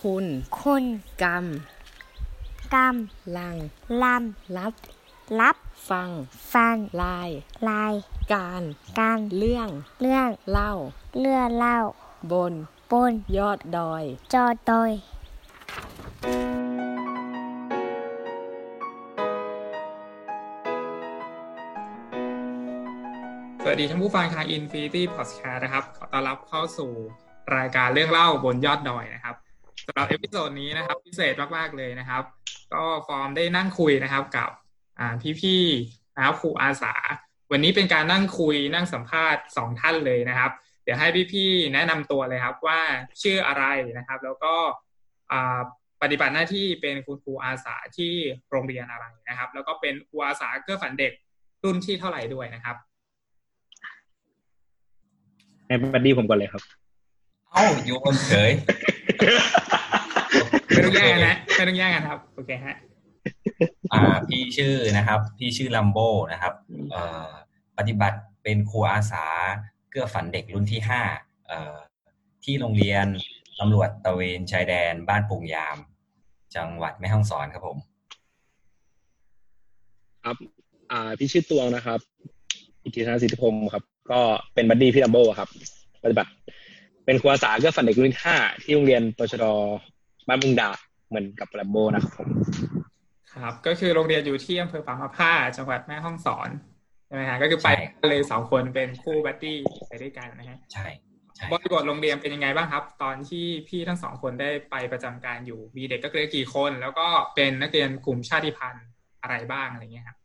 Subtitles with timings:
[0.00, 0.26] คุณ
[0.60, 0.84] คุณ
[1.22, 1.44] กรรม
[2.74, 2.96] กรรม
[3.36, 3.56] ลัง
[4.02, 4.04] ล
[4.56, 5.56] รับำรับ
[5.90, 6.10] ฟัง
[6.54, 7.30] ฟัง ลาย
[7.68, 7.94] ลาย
[8.32, 8.62] การ
[8.98, 9.68] การ เรื่อง
[10.00, 10.72] เรื่อง เล่า
[11.18, 11.78] เลื่อเล่า
[12.32, 12.52] บน
[12.92, 14.90] บน ยอดดอย จอดอย
[23.62, 26.90] สวัสดีท่านผู้ฟังทาง Infinity Podcast นะครับ ขอต้อนรับเข้าสู่
[27.56, 29.36] รายการเรื่องเล่าบนยอดดอยนะครับ
[29.86, 32.22] สำหรับ episode นี้นะครับ พิเศษมากๆเลยนะครับ
[32.74, 34.50] ก็ฟอร์มได้นั่งคุยนะครับกับ
[34.98, 36.94] อ่าพี่ๆนะครับครูอาสา
[37.52, 40.50] วันนี้เป็นการนั่งคุยนั่งสัมภาษณ์สองท่านเลยนะครับ
[40.84, 42.80] เดี๋ยวให้พี่ๆแนะนำตัวเลยครับว่า
[43.22, 43.64] ชื่ออะไร
[43.98, 44.54] นะครับ แล้วก็
[45.32, 45.60] อ่า
[46.02, 48.12] ปฏิบัติหน้าที่เป็นคุณครูอาสาที่
[48.50, 51.12] โรงเรียนอะไรนะครับ แล้วก็เป็นครูอาสาเกื้อฝันเด็ก
[51.64, 52.76] รุ่นที่เท่าไหร่ด้วยนะครับ
[55.66, 56.62] ให้บัดดี้ผมก่อนเลยครับ
[57.52, 58.50] เอ้าโยนเฉย
[60.68, 62.76] ไม่ต้องแย่งกันนะไม่ต้องแย่งกันครับ โอเคฮะ
[63.92, 65.98] อ่าพี่ชื่อนะครับ พี่ชื่อลัมโบ
[66.32, 66.54] นะครับ
[66.90, 67.28] เอ่อ
[67.78, 69.26] ปฏิบัติเป็นครูอาสา
[69.90, 71.02] เกื้อฝันเด็กรุ่นที่ห้า
[71.46, 71.76] เอ่อ
[72.44, 73.06] ที่โรงเรียน
[73.58, 75.76] ตำรวจตระเวนชายแดนบ้านปุงยาม
[76.56, 77.78] จังหวัดแม่ฮ่องสอนครับผม
[80.24, 80.36] ครับ
[80.90, 82.00] อ่าพี่ชื่อตวงนะครับ
[82.84, 84.20] อิทธิธนสิทธิพงศ์ครับ ก็
[84.54, 85.48] เป็นบัดดี้พี่แรมโบ้ครับ
[86.04, 86.30] ปฏิบัติ
[87.06, 89.44] เป็นครูอาสาเกื้อฝันเด็กรุ่นที่ห้าที่โรงเรียนตชด.
[90.28, 90.68] บ้านมุงดา
[91.08, 92.28] เหมือนกับแรมโบ้นะครับผม
[93.32, 96.48] ครับ ก็คือโรงเรียนอยู่ที่อำเภอปางมะผ้าจังหวัดแม่ฮ่องสอน
[97.06, 99.56] ใช่ไหมฮะก็คือไปใช่เลยสองคนเป็นคู่ buddy
[99.88, 100.86] ไปด้วยกันนะฮะใช่
[101.36, 108.86] ใช่บริบทโรงเรียนเป็นยังไงบ้างครับ ตอนที่พี่ทั้งสองคนได้ไปประจำการอยู่มีเด็กนักเรียนกี่คน แล้วก็เป็นนักเรียนกลุ่มชาติพันธุ์
[109.22, 110.18] อะไรบ้างอะไรเงี้ยครับ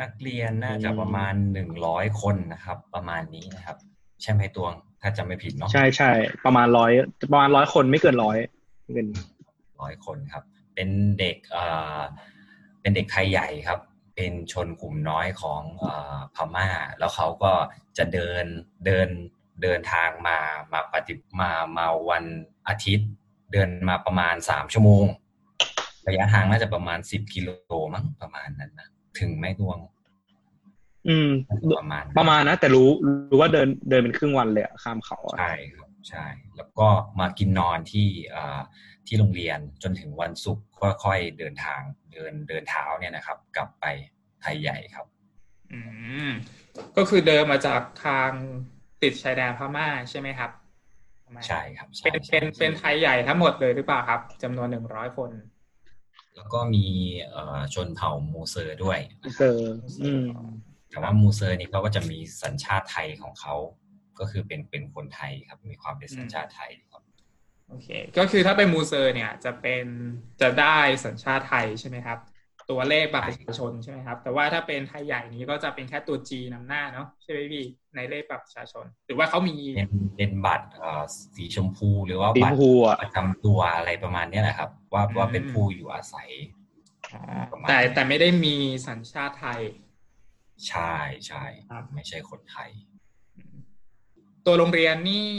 [0.00, 3.76] นักเรียนน่าจะประมาณหนึ่งร้อยคนนะครับ ประมาณนี้นะครับ
[4.22, 4.72] ใช่ไหมตวง
[5.02, 6.10] ถ้าจำไม่ผิดเนาะใช่ใช่
[6.44, 6.92] ประมาณร้อย
[7.32, 8.38] ประมาณร้อยคนไม่เกินร้อย
[8.82, 9.08] ไม่เกิน
[9.80, 11.64] ร้อยคนครับ เป็นเด็กเอ่
[11.98, 12.00] อ
[12.80, 13.80] เป็นเด็กไทยใหญ่ครับ
[14.16, 17.52] เป็นชนกลุ่มน้อยของเอ่อพม่า แล้วเขาก็
[17.98, 18.44] จะเดิน
[18.86, 19.08] เดิน
[19.62, 20.38] เดินทางมา
[20.72, 22.24] มาปฏิมามาวัน
[22.68, 23.10] อาทิตย์
[23.52, 25.06] เดินมาประมาณสามชั่วโมง
[26.06, 27.48] ระยะทางน่าจะประมาณสิบกิโล
[27.94, 28.88] มั้งประมาณนั้นนะ
[29.18, 29.78] ถึงไหมดวง
[31.08, 31.30] อืม
[31.80, 32.88] ประมาณประมาณนะแต่รู้
[33.30, 36.88] รู้ว่าเดินเดินเป็นครึ่งวันเลยอะข้ามเขาอะใช่ครับใช่ แล้วก็
[37.20, 38.60] มากินนอนที่อ่า
[39.06, 40.64] ที่โรงเรียนจนถึงวันศุกร์
[41.04, 41.80] ค่อยๆเดินทาง
[42.12, 43.84] เดินเดินเท้าเนี่ยนะครับ กลับไป
[44.42, 45.06] ไทยใหญ่ครับ
[45.72, 45.80] อื
[46.28, 46.30] อืม
[46.96, 48.30] ก็คือเดินมาจากทาง
[49.02, 50.50] ติดชายแดนพม่าใช่ไหมครับ
[51.46, 55.30] ใช่ครับใช่เป็นใช่เป็นเป็นไทยใหญ่ทั้งหมดเลยหรือเปล่าครับจำนวนหนึ่งร้อยคน
[56.36, 56.84] แล้วก็มี
[57.30, 58.98] เอ่อชนเผ่ามูเซอร์ด้วย
[59.38, 59.58] เจอ
[60.02, 60.24] อืม
[60.90, 63.54] แต่ว่ามูเซอร์นี่เขาก็จะมีสัญชาติไทยของเขา
[64.18, 67.02] ก็คือเป็นเป็นคนไทยครับ มีความเป็นสัญชาติไทยครับ
[67.68, 69.86] โอเค ก็คือถ้าเป็นมูเซอร์เนี่ยจะเป็น
[70.40, 72.18] จะได้สัญชาติไทยใช่ไหมครับ
[72.70, 77.64] ตัวเลขบัตรประชาชนใช่ไหมครับ แต่ว่าถ้าเป็นไทยใหญ่นี้ก็จะเป็นแค่ตัว G นำหน้าเนาะใช่ไหมพี่
[77.94, 81.02] ในเลขบัตรประชาชน หรือว่าเขามีเป็นเป็นบัตรเอ่อ
[81.36, 86.30] สีชมพู หรือว่าสีบัชตมรพูอะประจำตัวอะไรประมาณเนี้ยแหละครับ ว่าว่าเป็นผู้อยู่อาศัย
[87.14, 88.56] อ๋อประมาณแต่แต่ไม่ได้มี
[88.88, 89.60] สัญชาติไทย
[90.68, 90.94] ใช่
[91.26, 92.70] ใช่ครับไม่ใช่คนไทย
[94.46, 95.30] ตัวโรงเรียนนี่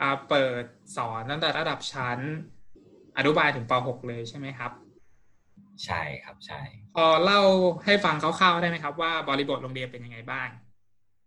[0.00, 0.64] อ่าเปิด
[0.96, 2.18] สอนตั้งแต่ระดับชั้น
[3.18, 4.72] อนุบาลถึงป .6 เลยใช่ไหมครับ
[5.84, 6.60] ใช่ครับใช่
[6.96, 7.40] พอเล่า
[7.84, 10.48] ให้ฟังคร่าวๆได้ไหมครับ ว่าบริบทโรงเรียนเป็นยังไงบ้าง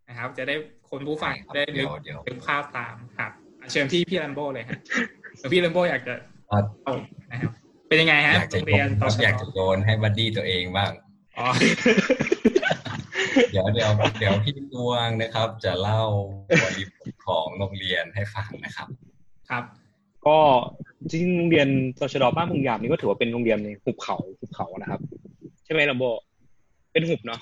[0.09, 0.55] นะครับ จะได้
[0.89, 4.79] คนผู้ฟังใช่ครับได้นึเดี๋กยวเดี๋ยวนึกภาพตามครับอะเชิญที่พี่ลัมโบเลยฮะ
[5.37, 6.13] เดี๋ยวพี่ลัมโบอยากจะ
[6.49, 6.93] เอ่อเอา
[7.31, 7.51] นะครับ
[7.87, 10.91] เป็นยังไงฮะอยากจะโรงโยเรียนนตคอรับชอยากจะโยนให้บัดดี้ตัวเองบ้าง
[11.37, 11.47] อ๋อ
[13.51, 16.03] เดี๋ยวเดี๋ยวเดี๋ยวพี่ดวงนะครับ จะเล่า
[16.63, 18.87] บริบทของโรงเรียนให้ฟังนะครับ
[19.49, 19.63] ครับ
[20.27, 20.37] ก็
[21.09, 21.67] จริงๆโรงเรียน
[21.97, 25.01] ตชดบ้านมุงยามนี่ก็ถือว่าเป็นโรงเรียนในหุบเขาหุบเขานะครับ
[25.65, 26.03] ใช่ไหมลัมโบ
[26.93, 27.39] เป็นหุบเนาะ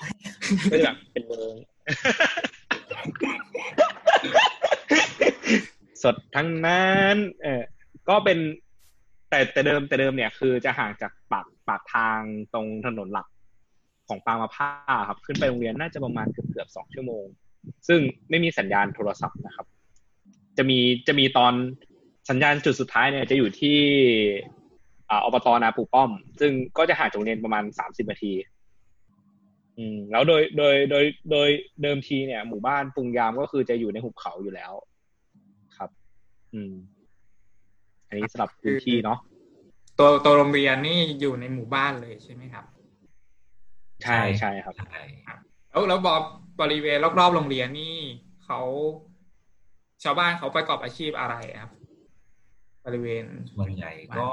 [0.70, 1.54] ไม่ได้แบบเป็นเมือง
[6.02, 7.62] สดทั้งนั้น เออ
[8.08, 8.38] ก็เป็น
[9.30, 12.20] แต่แต่เดิมแต่เดิมเนี่ยคือจะห่างจากปากปากทาง
[12.54, 13.26] ตรงถนนหลัก
[14.12, 14.68] ของปางมะผ้า
[15.08, 17.24] ครับ ขึ้นไปโรงเรียนน่าจะประมาณเกือบเกือบสองชั่วโมง
[17.88, 18.00] ซึ่ง
[18.30, 19.66] ไม่มีสัญญาณโทรศัพท์นะครับ
[20.56, 21.52] จะมีจะมีตอน
[22.30, 23.78] สัญญาณจุดสุดท้ายเนี่ยจะอยู่ที่
[25.10, 26.10] อ่าอบตนาปูป้อม
[26.40, 28.32] ซึ่งก็จะห่างจากโรงเรียนประมาณสามสิบนาที
[29.78, 31.48] อืมแล้วโดยโดยโดยโดย
[31.82, 34.72] เดิมทีเนี่ย หมู่บ้านปุงยามก็คือจะอยู่ในหุบเขาอยู่แล้ว
[35.76, 35.90] ครับ
[36.54, 36.74] อืม
[38.08, 39.18] อันนี้สำหรับพื้นที่เนาะ
[39.98, 42.64] ตัวตัวโรงเรียนนี่อยู่ในหมู่บ้านเลยใช่ไหมครับ
[44.02, 45.02] ใช่ใช่ครับใช่
[45.70, 46.20] แล้วแล้วบอก
[46.60, 47.96] บริเวณรอบๆโรงเรียนนี่
[48.44, 48.60] เขา
[50.02, 51.72] ชาวบ้านเขาประกอบอาชีพอะไรครับ
[52.86, 53.24] บริเวณ
[53.56, 54.30] ส่วนใหญ่ก็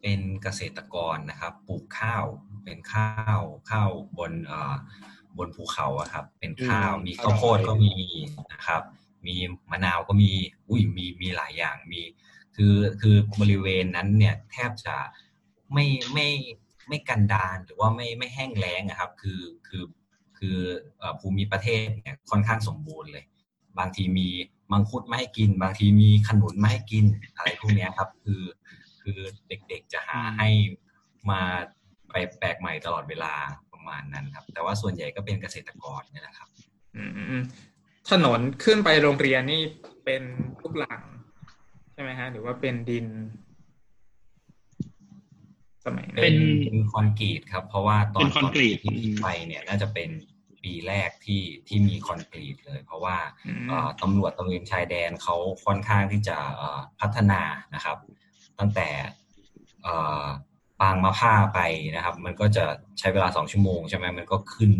[0.00, 2.24] เป็นเกษตรกรนะครับ ปลูกข้าว
[2.64, 3.40] เป็นข้าว
[3.70, 4.74] ข้าวบนเอ่อ
[5.38, 7.94] บนภูเขาอะครับ เป็นข้าวอืมมีข้าวโพดก็มี
[8.52, 8.82] นะครับ
[9.26, 9.36] มี
[9.70, 10.30] มะนาวก็มี
[10.68, 12.02] อุ้ยมีมีหลายอย่างมี
[12.56, 14.96] คือคือบริเวณนั้นเนี่ยแทบจะ
[15.72, 16.28] ไม่ไม่
[16.88, 19.84] ไม่กันดารหรือว่าไม่ไม่แห้งแล้งอะครับ คือคือ
[20.38, 20.58] คือ
[21.20, 23.24] ภูมิประเทศเนี่ยค่อนข้างสมบูรณ์เลย
[23.78, 24.28] บางทีมี
[24.72, 27.04] มังคุดมาให้กิน บางทีมีขนุนมาให้กิน
[27.36, 28.42] อะไรพวกนี้ครับ คือ
[29.02, 30.48] คือเด็กๆจะหาให้
[31.30, 31.40] มา
[32.10, 33.32] ไปแปลกใหม่ตลอดเวลา
[33.72, 36.48] ประมาณนั้นครับ แต่ว่าส่วนใหญ่ก็เป็นเกษตรกรนี่แหละครับ
[38.10, 39.62] ถนนขึ้นไปโรงเรียนนี่
[40.04, 40.22] เป็น
[40.62, 41.02] ลูกหลัง
[41.92, 43.06] ใช่ไหมฮะหรือว่าเป็นดิน
[45.86, 50.10] สมัยเป็นั้นนเป็นคอนกรีตครับ เพราะว่าตอนเป็นคอนกรีตที่ที่ไปเนี่ยน่าจะเป็น
[50.64, 53.16] ปีแรกที่ที่มีคอนกรีตเลย เพราะว่า
[53.46, 55.36] อืมเอ่อตำรวจตระเวนชายแดนเขา
[55.66, 57.40] ค่อนข้างที่จะเอ่อพัฒนา
[57.74, 57.96] นะครับ
[58.58, 58.88] ตั้งแต่
[59.82, 60.24] เอ่อ
[60.80, 61.60] ปางมะผ้าไป
[61.96, 62.64] นะครับ มันก็จะ
[62.98, 64.72] ใช้เวลาสองชั่วโมงใช่ไหมมันก็ขึ้น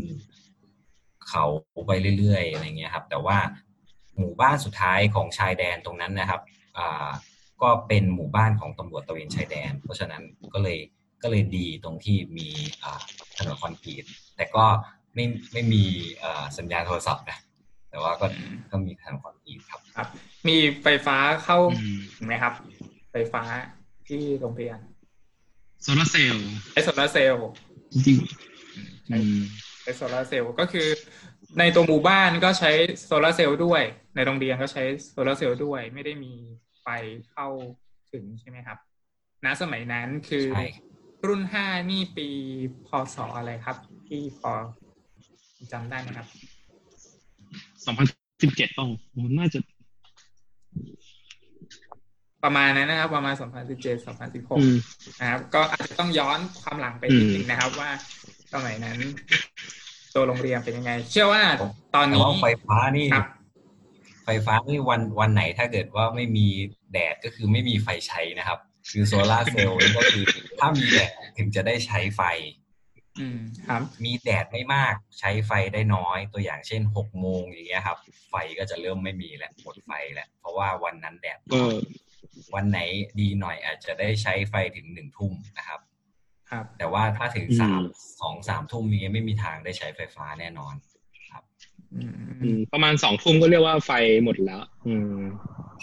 [1.29, 1.45] เขา
[1.87, 3.39] ไปเรื่อยๆอะไรเงี้ยครับ แต่ว่า
[4.17, 6.41] หมู่บ้านสุดท้ายของชายแดนตรงนั้นนะครับ
[6.79, 7.09] อ่า
[7.63, 10.23] ก็เป็นหมู่บ้านของตำรวจตระเวนชายแดน เพราะฉะนั้น
[10.55, 10.79] ก็เลย
[11.23, 12.49] ก็เลยดีตรงที่มี
[12.83, 13.01] อ่า
[13.37, 14.05] ถนนคอนกรีต
[14.37, 14.65] แต่ก็
[15.15, 15.85] ไม่ไม่มี
[16.23, 17.39] อ่าสัญญาณโทรศัพท์นะ
[17.91, 18.27] แต่ว่าก็
[18.71, 20.09] ก็มีถนนคอนกรีตครับครับ
[20.49, 22.53] มีไฟฟ้าเข้าอืมถึงไหมครับ
[23.13, 23.43] ไฟฟ้า
[24.09, 24.79] ที่โรงเรียน
[25.83, 27.49] โซลาร์เซลล์ใช้โซลาร์เซลล์
[27.93, 28.19] จริง
[29.07, 29.19] ใช้
[29.83, 30.89] ใช้โซลาร์เซลล์ก็คือ
[31.59, 32.71] ในตัวหมู่บ้านก็ใช้
[33.07, 33.83] โซลาร์เซลล์ด้วย
[34.15, 36.33] ในโรงเรียนก็ใช้โซลาร์เซลล์ด้วย ไม่ได้มี
[36.85, 36.89] ไฟ
[37.33, 37.49] เข้า
[38.13, 38.79] ถึงใช่ไหมครับ
[39.45, 40.67] ณสมัยนั้นคือใช่
[41.27, 42.29] รุ่นห้านี่ปี
[42.87, 43.77] พศอะไรครับ
[44.09, 44.53] ที่พอ
[45.73, 46.27] จำได้ไหมครับ
[47.85, 48.07] สองพัน
[48.43, 48.91] สิบเจ็ดต้อง
[49.25, 49.59] มันน่าจะ
[52.45, 54.77] ประมาณนั้นนะครับ ประมาณ2017 2016อืม
[55.21, 57.91] นะครับ ก็อาจจะต้องย้อนความหลังไปนิดนึงนะครับ ว่า
[58.55, 58.99] สมัยนั้น
[60.15, 61.43] ตัวโรงเรียนเป็นยังไง เชื่อว่า
[61.95, 63.25] ตอนแต่นี้ว่าไฟฟ้านี่ครับ
[64.25, 66.47] ไฟฟ้านี่วันวันไหนถ้าเกิดว่าไม่มี
[66.93, 68.59] แดดก็คือไม่มีไฟใช้นะครับ
[68.91, 70.25] คือโซลาร์เซลล์นี่ก็คือ
[70.59, 72.23] ถ้ามีแดดถึงจะได้ใช้ไฟ
[73.21, 77.99] อืมครับ มีแดดไม่มากใช้ไฟได้น้อย ตัวอย่างเช่นหกโมงอย่างเงี้ยครับ
[78.31, 81.77] ไฟก็จะเริ่มไม่มีแล้วหมดไฟแล้วเพราะว่าวันนั้นแดดก็น้อย
[82.55, 82.81] วันไหน
[83.21, 85.81] ดีหน่อยอาจจะได้ใช้ไฟถึงหนึ่งทุ่มนะครับ
[86.51, 87.81] ครับ แต่ว่าถ้าถึงสาม
[88.21, 90.94] สองสามทุ่มนี้ไม่มีทางได้ใช้ไฟฟ้าแน่นอนอือืมม
[92.73, 93.91] ประมาณสองทุ่มก็เรียกว่าไฟ
[94.25, 95.19] หมดแล้ว อืม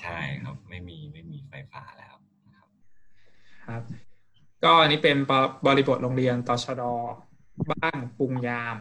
[0.02, 2.14] ใช่ครับ ไม่มีไม่มีไฟฟ้าแล้ว
[2.48, 2.70] นะครับ
[3.68, 3.82] ครับ
[4.64, 5.18] ก็อันนี้เป็น
[5.68, 6.84] บริบทโรงเรียนตชด
[7.72, 8.76] บ้านปุงยาม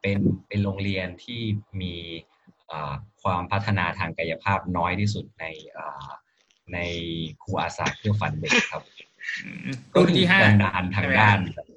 [0.00, 0.18] เป็น
[0.48, 1.40] เป็นโรงเรียนที่
[1.80, 1.94] มี
[2.68, 2.92] เอ่อ
[3.22, 6.08] ความพัฒนาทางกายภาพน้อยที่สุดในเอ่อ
[6.72, 6.78] ใน
[7.42, 8.82] ครูอาสาเครื่องฟันเด็กครับ
[9.44, 11.75] อืมรุ่นที่ห้ากันดานทางด้านอ่า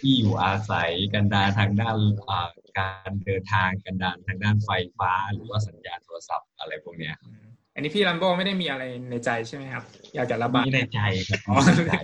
[0.00, 7.44] ที่อยู่อาศัยกันดานทางด้านเอ่อการเดินทางกันดานทางด้านไฟฟ้า หรือว่าสัญญาณโทรศัพท์อะไรพวกเนี้ยอืม
[7.74, 9.84] อันนี้พี่ลัมโบไม่ได้มีอะไรในใจใช่ไหมครับ
[10.14, 11.94] อยากจะระบายมีในใจครับอ๋อมีในใจ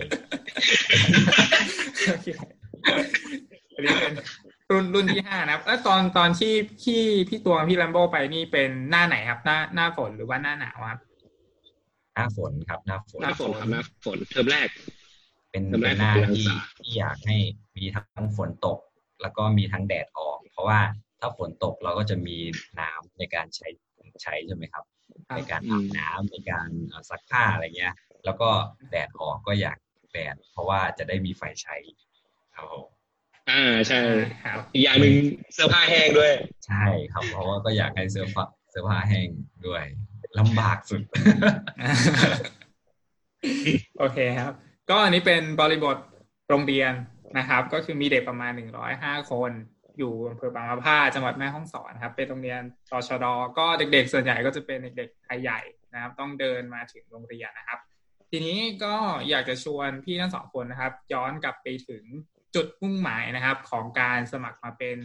[2.11, 2.27] โอเค
[3.75, 4.13] อันนี้เป็น
[4.71, 10.99] รุ่นรุ่นที่ห้านะครับแล้วตอนตอนที่พี่พี่ตัวพี่ลัมโบไปนี่เป็นหน้าไหนครับ หน้าหน้าฝนหรือว่าหน้าหนาวครับ
[12.15, 14.67] หน้าฝนครับหน้าฝนหน้าฝนครับหน้าฝนเทอมแรก
[15.51, 16.59] เป็นทำไมเป็นหน้าของปีที่รังสา
[16.91, 17.37] ที่อยากให้
[17.77, 18.79] มีทั้งฝนตก
[19.21, 20.79] แล้วก็มีทั้งแดดออก เพราะว่า
[21.19, 22.37] ถ้าฝนตกเราก็จะมี
[22.79, 23.67] น้ำในการใช้
[24.23, 24.83] ใช้ใช่ไหมครับ
[25.27, 27.93] ครับในการอาบน้ำในการเอ่อซักผ้าอะไรเงี้ย
[28.25, 28.49] แล้วก็
[28.89, 29.77] แดดออกก็อยาก
[30.13, 31.75] แดดเพราะว่าจะได้มีไฟใช้
[32.55, 32.85] ครับผม
[33.49, 33.99] อ่าใช่
[34.45, 35.13] ครับอีกอย่างหนึ่ง
[35.53, 36.33] เสื้อผ้าแห้งด้วย
[36.67, 39.27] ใช่ครับ เพราะว่าก็อยากให้เสื้อผ้าเสื้อผ้าแห้ง
[39.67, 39.83] ด้วย
[40.39, 41.01] ลำบากสุด
[43.99, 44.53] โอเคครับ
[44.89, 45.97] ก็อันนี้เป็นบริบท
[46.51, 46.93] โรงเรียน
[47.37, 49.51] นะครับ ก็คือมีเด็กประมาณหนึ่งร้อยห้าคน
[49.97, 53.25] อยู่อำเภอบางมะผ้าจังหวัดแม่ฮ่องสอนครับ เป็นโรงเรียนตชด
[53.57, 55.59] ก็เด็กๆ ส่วนใหญ่ก็จะเป็นเด็กๆไทยใหญ่
[55.93, 57.79] นะครับ ต้องเดินมาถึงโรงเรียนนะครับ
[58.31, 58.95] ทีนี้ก็
[59.29, 62.03] อยากจะชวนพี่ทั้งสองคนนะครับ ย้อนกลับไปถึง
[62.55, 64.97] จุดมุ่งหมายนะครับ ของการสมัครมาเป็น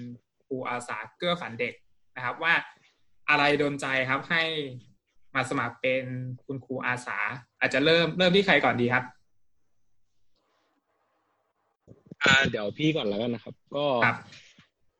[0.46, 1.74] ครูอาสาเกื้อฝันเด็ก
[2.16, 2.54] นะครับ ว่า
[3.30, 4.42] อะไรโดนใจครับให้
[5.34, 6.04] มาสมัครเป็น
[6.44, 7.18] คุณครูอาสา
[7.60, 9.04] อาจจะเริ่มเริ่มที่ใครก่อนดีครับ
[12.22, 14.16] อ่าเดี๋ยวพี่ก่อนแล้วกันนะครับ ก็ครับ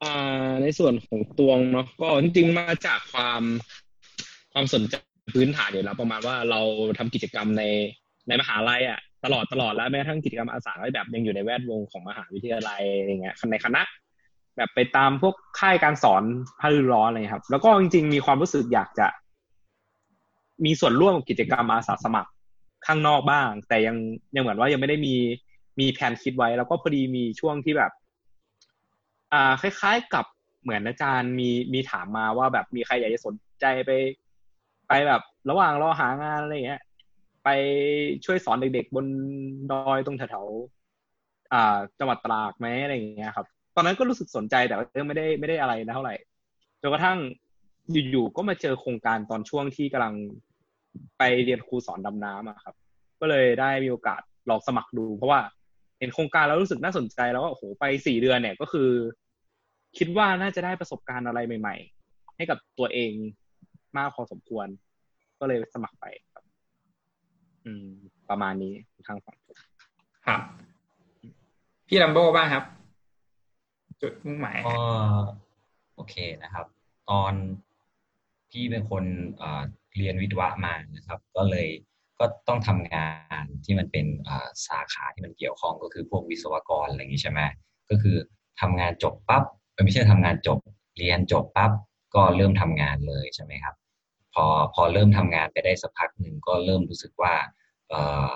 [0.02, 3.42] อ่าในส่วนของตวงเนาะก็จริงๆมาจากความ
[4.52, 4.94] ความสนใจ
[5.34, 6.60] พื้นฐานอยู่แล้วประมาณว่าเรา
[6.98, 7.62] ทำกิจกรรมใน
[8.28, 13.82] ในมหาลัยอะตลอดตลอดแล้วแม้กระทั่งกิจกรรมอาสาก็แบบยังอยู่ในแวดวงของมหาวิทยาลัยอย่างเงี้ยในคณะ
[14.56, 16.22] แบบไปตามพวกค่ายการสอน
[16.60, 19.06] ภาคฤดูร้อนอะไรเงี้ยครับ แล้วก็จริง ๆ มีความรู้สึกอยากจะ
[20.64, 22.30] มีส่วนร่วมกับกิจกรรมอาสาสมัคร
[22.86, 23.96] ข้างนอกบ้าง แต่ยัง
[24.34, 25.14] ยังเหมือนว่ายังไม่ได้มี
[25.80, 27.92] มีแผนคิดไว้ แล้วก็พอดีมีช่วงที่แบบ
[29.32, 30.24] อ่าคล้าย ๆ กับ
[30.62, 33.90] เหมือนอาจารย์มีมีถามมาว่าแบบมีใครอยากจะสนใจไป
[34.88, 36.80] ไปแบบ ระหว่างรอหางานอะไรเงี้ย
[37.44, 37.48] ไป
[38.24, 39.06] ช่วยสอนเด็กๆบน
[39.72, 46.14] ดอยตรงแถวๆอ่าจังหวัดตราดไหมอะไรอย่างเงี้ยครับตอนนั้นก็รู้สึกสนใจแต่ว่าไม่ได้ไม่ได้อะไรนะเท่าไหร่
[46.82, 47.18] จนกระทั่ง
[48.10, 50.14] อยู่ๆก็มาเจอโครงการตอนช่วงที่กำลัง
[51.18, 52.74] ไปเรียนครูสอนดำน้ำอะครับ
[53.20, 55.40] ก็เลยได้มีโอกาสลองสมัครดู เพราะว่า
[55.98, 58.90] เห็นโครงการแล้วรู้สึกน่าสนใจแล้วว่าโอ้โหไปสี่เดือนเนี่ยก็คือ
[59.98, 61.76] คิดว่าน่าจะได้ประสบการณ์อะไรใหม่
[62.06, 63.12] ๆ ให้กับตัวเอง
[63.96, 64.66] มากพอสมควร
[65.40, 66.44] ก็เลยสมัครไปครับ
[67.64, 67.86] อืม
[68.30, 68.74] ประมาณนี้
[69.06, 69.56] ทางฝั่งผม
[70.26, 70.40] ครับ
[71.88, 72.64] พี่ลัมโบ้บ้างครับ
[74.02, 74.80] จุดมุ่งหมายก็
[75.96, 76.66] โอเคนะครับ
[77.10, 77.32] ตอน
[78.50, 79.04] พี่เป็นคน
[79.36, 79.62] เอ่อ
[79.96, 81.68] เรียนวิทย์วะมานะครับ ก็เลย
[82.18, 83.08] ก็ต้องทำงา
[83.42, 84.06] นที่มันเป็น
[84.66, 87.40] สาขาที่มันเกี่ยวข้องก็คือพวกวิศวกรอะไรอย่างนี้ใช่ไหม
[87.90, 88.16] ก็คือ
[88.60, 89.42] ทำงานจบปั๊บ
[89.84, 90.58] ไม่ใช่ทำงานจบ
[90.98, 91.72] เรียนจบปั๊บ
[92.14, 93.74] ก็เริ่มทำงานเลยใช่ไหมครับ
[94.34, 94.44] พอ
[94.74, 97.34] พอเริ่มทำงานไปได้สักพักหนึ่งก็เริ่มรู้สึกว่า
[97.88, 97.94] เอ
[98.28, 98.30] อ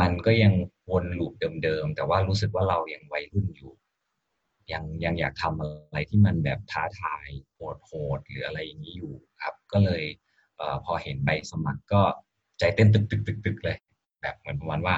[0.00, 0.52] มันก็ยัง
[0.90, 1.32] วนลูป
[1.62, 3.72] เดิมๆแต่ว่ารู้สึกว่าเรายังวัยรุ่นอยู่
[4.72, 10.02] ยังยังอยากทำอะไรที่มันแบบท้าทายโหดโหดหรืออะไรอย่างนี้อยู่ครับ ก็เลย
[10.56, 12.02] เออพอเห็นใบสมัครก็
[12.58, 13.76] ใจเต้นตึกตึกตึกตึกเลย
[14.20, 14.94] แบบเหมือนประมาณว่า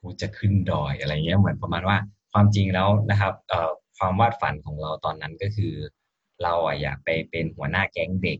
[0.00, 1.96] กูจะขึ้นดอยอะไรเงี้ยเหมือนประมาณว่า
[2.32, 5.72] ความจริงแล้วนะครับเอ่อความวาดฝันของเราตอนนั้นก็คือ
[6.42, 8.38] เราอะอยากไปเป็นหัวหน้าแก๊งเด็ก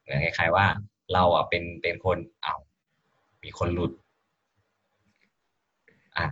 [0.00, 0.66] เหมือนคล้ายๆว่า
[1.12, 2.54] เราอะเป็นเป็นคนเอา
[3.42, 3.92] มีคนหลุด
[6.16, 6.26] อะ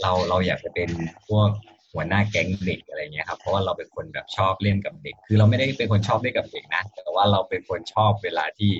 [0.00, 0.90] เราเราอยากจะเป็น
[1.28, 1.48] พวก
[1.92, 8.72] หัวหน้าแก๊งเด็กอะไรเงี้ยครับเพราะว่าเราเป็นคนแบบชอบเล่นกับเด็ก คือเราไม่ได้เป็นคนชอบเล่นกับเด็กนะแต่ว่าเราเป็นคนชอบเวลาที่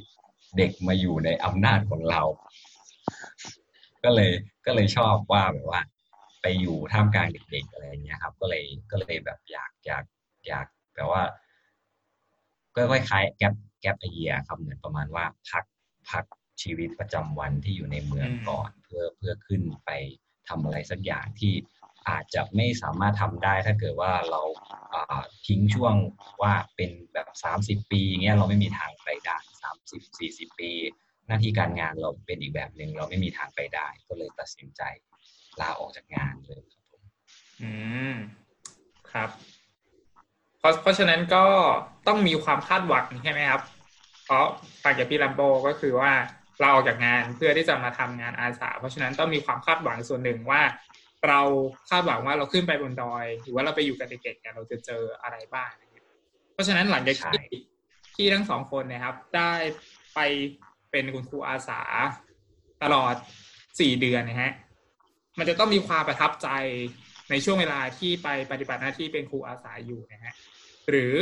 [0.56, 2.22] เด็กมาอยู่ในอำนาจของเรา
[4.04, 4.32] ก็เลย
[4.66, 5.80] ก็เลยชอบว่าแบบว่า
[6.42, 10.04] ไปอยู่ท่ามกลางเด็กๆอะไรเงี้ยครับ ก็เลยก็เลยแบบอยากอยาก
[10.46, 11.22] อยากแบบว่า
[12.74, 15.64] ก็คล้ายๆแกปแกปไอเดียครับเหมือนประมาณว่าพัก
[16.10, 16.24] พัก
[16.62, 19.90] ชีวิตประจำวันที่อยู่ในเมืองก่อน เพื่อเพื่อขึ้นไป
[20.48, 21.52] ทำอะไรสักอย่างที่
[22.08, 24.40] อาจจะไม่สามารถทำได้ถ้าเกิดว่าเรา
[25.46, 25.94] ทิ้งช่วง
[26.42, 30.72] ว่าเป็นแบบสามสิบปีอย่างเงี้ยเราไม่มีทางไปได้สามสิบสี่สิบปี
[31.26, 34.82] หน้าที่การงานเราเป็นอีกแบบหนึ่งเราไม่มีทางไปได้ ก็เลยตัดสินใจ
[35.60, 37.02] ลาออกจากงานเลยครับผม
[37.62, 37.70] อื
[38.12, 38.14] ม
[39.12, 39.30] ครับ
[40.58, 41.44] เพราะเพราะฉะนั้นก็
[42.06, 43.62] ต้องมีความคาดหวังใช่ไหมครับ
[44.24, 44.46] เพราะ
[44.82, 46.12] ฟังจากพี่ลัมโบก็คือว่า
[46.60, 50.62] เราออกจากงานเพื่อที่จะมาทำงานอาสา เพราะฉะนั้นต้องมีความคาดหวังส่วนหนึ่งว่า
[51.26, 51.40] เรา
[51.90, 56.06] คาดหวังว่าเราขึ้นไปบนดอย หรือว่าเราไปอยู่กับเด็กๆกันเราจะเจออะไรบ้างอะไรเงี้ย
[56.52, 57.46] เพราะฉะนั้นหลังจากที่
[58.16, 59.52] ที่ทั้งสองคนเนะครับ ได้
[60.14, 60.20] ไป
[60.90, 61.80] เป็นคุณครูอาสา
[62.82, 63.14] ตลอด
[63.80, 64.52] สี่เดือนนะฮะ
[65.38, 66.48] มันจะต้องมีความประทับใจ
[67.30, 70.32] ในช่วงเวลาที่ไปปฏิบัติหน้าที่เป็นครูอาสาอยู่นะฮะ
[70.88, 71.14] หรือ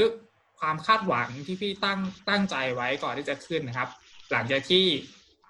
[0.60, 3.88] ความคาดหวังที่พี่ตั้งตั้งใจไว้ก่อนที่จะขึ้นนะครับ
[4.32, 4.84] หลังจากที่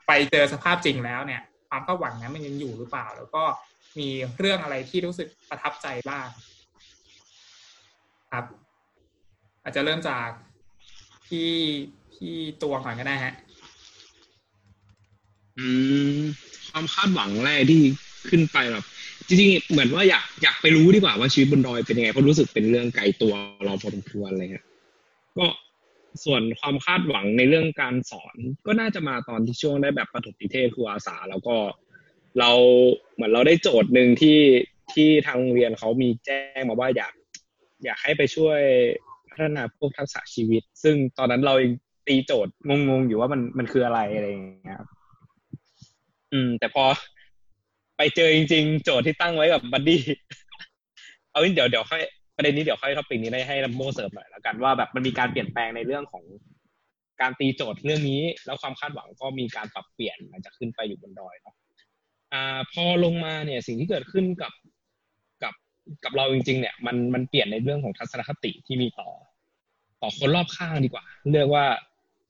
[0.07, 3.43] ไปเจอสภาพจริงแล้วเนี่ย ความคาดหวังนั้นมันยังอยู่หรือเปล่า แล้วก็
[3.99, 6.27] มีเรื่องอะไรที่รู้สึกประทับใจบ้าง
[8.33, 8.45] ครับ
[9.63, 10.29] อาจจะเริ่มจาก
[11.27, 11.51] พี่
[12.15, 13.35] พี่ตัวก่อนก็ได้ฮะ
[15.59, 15.67] อื
[16.17, 16.19] ม
[16.71, 17.81] ความคาดหวังแรกที่
[18.31, 18.85] ขึ้นไปแบบ
[19.27, 23.33] จริงๆ เหมือนว่าอยากอยากไปรู้ดีกว่าว่าชีวิตบนดอยเป็นยังไงเพราะรู้สึกเป็นเรื่องไกลตัว
[23.65, 24.67] เราพอสมควรอะไรเงี้ย
[25.39, 25.47] ก็
[26.25, 28.37] ส่วนความคาดหวังในเรื่องการสอน
[28.67, 31.57] ก็น่าจะมาตอนที่ช่วงได้แบบประถมนิเทศครูอาสา แล้วก็
[32.41, 32.51] เรา
[33.15, 34.39] เหมือนเราได้โจทย์หนึ่งที่
[34.93, 37.13] ที่ทางโรงเรียนเขามีแจ้งมาว่าอยาก
[37.85, 38.61] อยากให้ไปช่วย
[39.31, 41.55] พัฒนาพวกทักษะชีวิต ซึ่งตอนนั้นเรา
[42.07, 44.89] ตีโจทย์งงๆอยู่ว่ามันมันคืออะไรอะไรอย่างเงี้ยครับ
[46.33, 46.85] อืม แต่พอ
[47.97, 50.03] ไปเจอจริง ๆ โจทย์ที่ตั้งไว้กับ buddy
[51.31, 52.03] เอาเดี๋ยวเดี๋ยวค่อย
[52.37, 56.25] ประเด็นนี้เดี๋ยวค่อย topic นี้ได้ให้แรมโบ้เสริมหน่อยแล้วกันว่าแบบมันมีการเปลี่ยนแปลงในเรื่องของ
[57.21, 61.55] การตีโจทย์เรื่องนี้ แล้วความคาดหวังก็มีการปรับเปลี่ยนหลังจากขึ้นไปอยู่บนดอยเนาะ
[62.37, 64.53] อ่าพอลงมาเนี่ยสิ่งที่เกิดขึ้นกับ
[65.43, 65.55] กับ
[66.05, 69.11] กับเราจริง ๆ เนี่ยมันมันเปลี่ยนในเรื่องของทัศนคติที่มีต่อ
[70.03, 71.67] ต่อคนรอบข้างดีกว่า เรียกว่า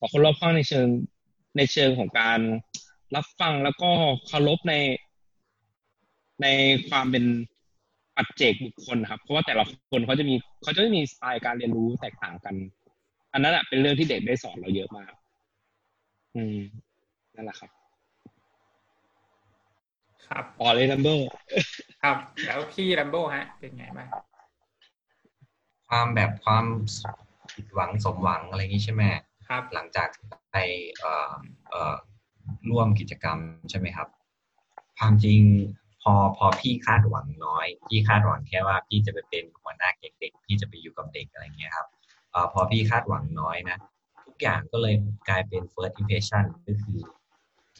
[0.00, 0.86] ต่อคนรอบข้างในเชิง
[1.56, 2.40] ในเชิงของการ
[3.14, 3.90] รับฟังแล้วก็
[4.26, 4.74] เคารพใน
[6.42, 6.46] ใน
[6.88, 7.24] ความเป็น
[8.16, 12.54] ปัจเจกบุคคลครับ เพราะว่าแต่ละคนเขาจะมีเขาจะมีสไตล์การเรียนรู้แตกต่างกัน
[13.32, 15.12] อันนั้นอะเป็นเรื่องที่เด็กได้สอนเราเยอะมาก
[16.36, 16.58] อืม
[17.34, 17.70] นั่นแหละครับ
[20.28, 21.26] ครับต่อเลยลัมเบอร์
[22.02, 22.16] ครับ
[22.46, 24.08] แล้วพี่ลัมโบฮะ เป็นไงบ้าง
[25.88, 26.64] ความแบบความ
[27.54, 29.02] ผิดหวังสมหวังอะไรอย่างนี้ใช่ไหม
[29.48, 30.08] ครับ หลังจาก
[30.52, 30.56] ไป
[30.98, 31.34] เอ่อ
[31.70, 31.94] เอ่อ
[32.70, 33.38] ร่วมกิจกรรม
[33.70, 34.08] ใช่ไหมครับ
[34.98, 35.40] ความจริง
[36.02, 41.86] พอพอพี่คาดหวังน้อย พี่คาดหวังแค่ว่าพี่จะไปเป็นหัวหน้าเด็กๆพี่จะไปอยู่กับเด็กอะไรเงี้ยครับ
[42.30, 43.76] เอ่อพอพี่คาดหวังน้อยนะ
[44.26, 44.94] ทุกอย่างก็เลย
[45.28, 46.98] กลายเป็น first impression ก็คือ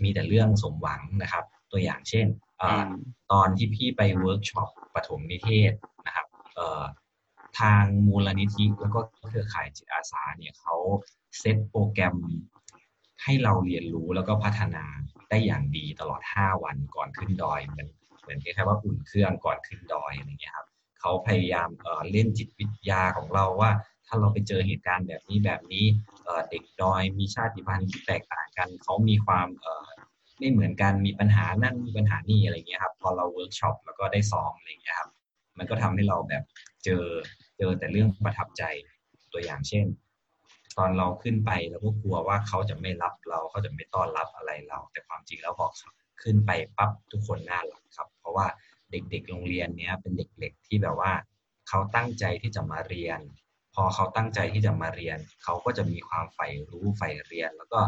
[0.03, 2.27] มีแต่เรื่องสมหวังนะครับ ตัวอย่างเช่น
[2.59, 2.91] เอ่ออม
[3.33, 5.73] ตอนที่พี่ไปเวิร์กช็อปปฐมนิเทศ
[6.07, 6.83] นะครับเอ่อ
[7.61, 10.77] ทางมูลนิธิแล้วก็เครือข่ายจิตอาสาเนี่ยเขา
[11.39, 12.17] เซตโปรแกรม
[13.23, 14.85] ให้เราเรียนรู้แล้วก็พัฒนา
[15.31, 17.89] ได้อย่างดีตลอด 5 วันก่อนขึ้นดอยเหมือน
[18.23, 20.67] เหมือนคล้ายๆว่าอุ่นเครื่องก่อนขึ้นดอยอะไรเงี้ยครับ
[21.01, 23.71] เขาพยายามเอ่อเล่นจิตวิทยาของเราว่า
[24.07, 25.85] ถ้าเราไปเจอเหตุการณ์แบบนี้แบบนี้
[26.25, 29.87] เอ่อเด็กดอยมีชาติพันธุ์ที่แตกต่างกันเขามีความเอ่อ
[30.39, 35.11] ไม่เหมือนกันมีปัญหานั่นมีปัญหานี่อะไรเงี้ยครับ พอเราเวิร์กช็อปแล้วก็ได้ซ้อมอะไรเงี้ยครับ
[35.59, 36.43] มันก็ทำให้เราแบบ
[36.85, 37.05] เจอ
[37.59, 38.63] เจอแต่เรื่องประทับใจ
[39.33, 39.87] ตัวอย่างเช่น
[40.79, 45.67] ตอนเราขึ้นไปเราก็กลัวว่าเขาจะไม่รับเราเขาจะไม่ต้อนรับอะไรเรา แต่ความจริงแล้วพอ
[46.23, 48.47] ขึ้นไปปั๊บทุกคนน่ารักครับ เพราะว่า
[48.91, 51.13] เด็กๆ โรงเรียนเนี้ยเป็นเด็กเล็กที่แบบว่า
[51.69, 53.21] เขาตั้งใจที่จะมาเรียน
[53.75, 57.81] พอเขาตั้งใจที่จะมาเรียน เขาก็จะมีความใฝ่รู้ใฝ่เรียน แล้วก็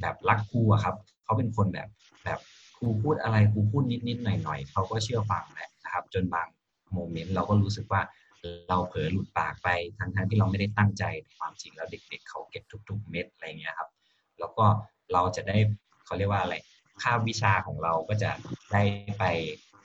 [0.00, 0.96] แบบรักครูอะครับ
[1.30, 1.88] เขาเป็นคนแบบ
[2.24, 2.40] แบบ
[2.76, 6.46] ครูพูดอะไรครูพูดนิดๆหน่อยๆเขาก็เชื่อฟังแหละนะครับ จนบาง
[6.92, 8.00] โมเมนต์เราก็รู้สึกว่า
[8.68, 9.68] เราเผลอหลุดปากไป
[9.98, 11.04] ทั้งๆที่เราไม่ได้ตั้งใจ
[11.38, 13.88] ความจริงแล้วเด็ก ๆ เขาเก็บทุก ๆ เม็ดอะไรเงี้ยครับ
[14.38, 14.66] แล้วก็
[15.12, 15.56] เราจะได้
[16.04, 16.54] เขาเรียกว่าอะไร
[17.02, 18.30] คาบวิชาของเราก็จะ
[18.72, 18.82] ได้
[19.18, 19.24] ไป